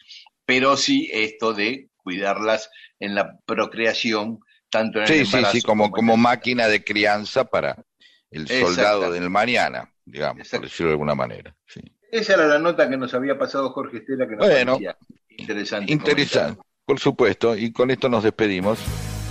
[0.46, 2.70] pero sí esto de cuidarlas
[3.00, 4.40] en la procreación,
[4.70, 7.84] tanto en el sí, sí, como, como, máquina de crianza para
[8.32, 11.56] el soldado del mañana, digamos, por decirlo de alguna manera.
[12.12, 14.80] Esa era la nota que nos había pasado Jorge Estela, que nos bueno,
[15.30, 15.94] interesante.
[15.94, 18.80] Interesante, por supuesto, y con esto nos despedimos.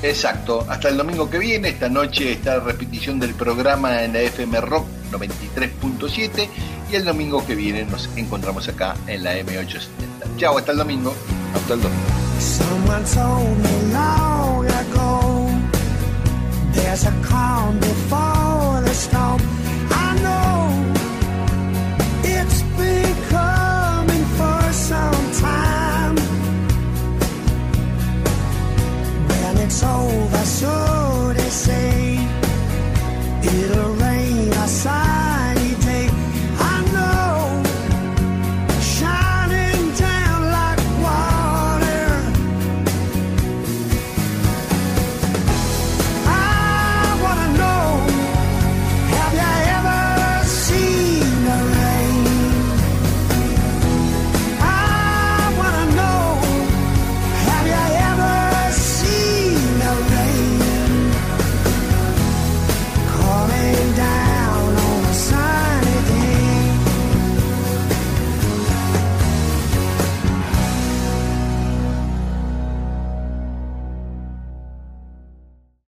[0.03, 4.21] Exacto, hasta el domingo que viene, esta noche está la repetición del programa en la
[4.21, 6.49] FM Rock 93.7
[6.91, 10.37] y el domingo que viene nos encontramos acá en la M870.
[10.39, 11.15] Chao, hasta el domingo.
[11.55, 12.03] Hasta el domingo.
[29.81, 31.00] salvação.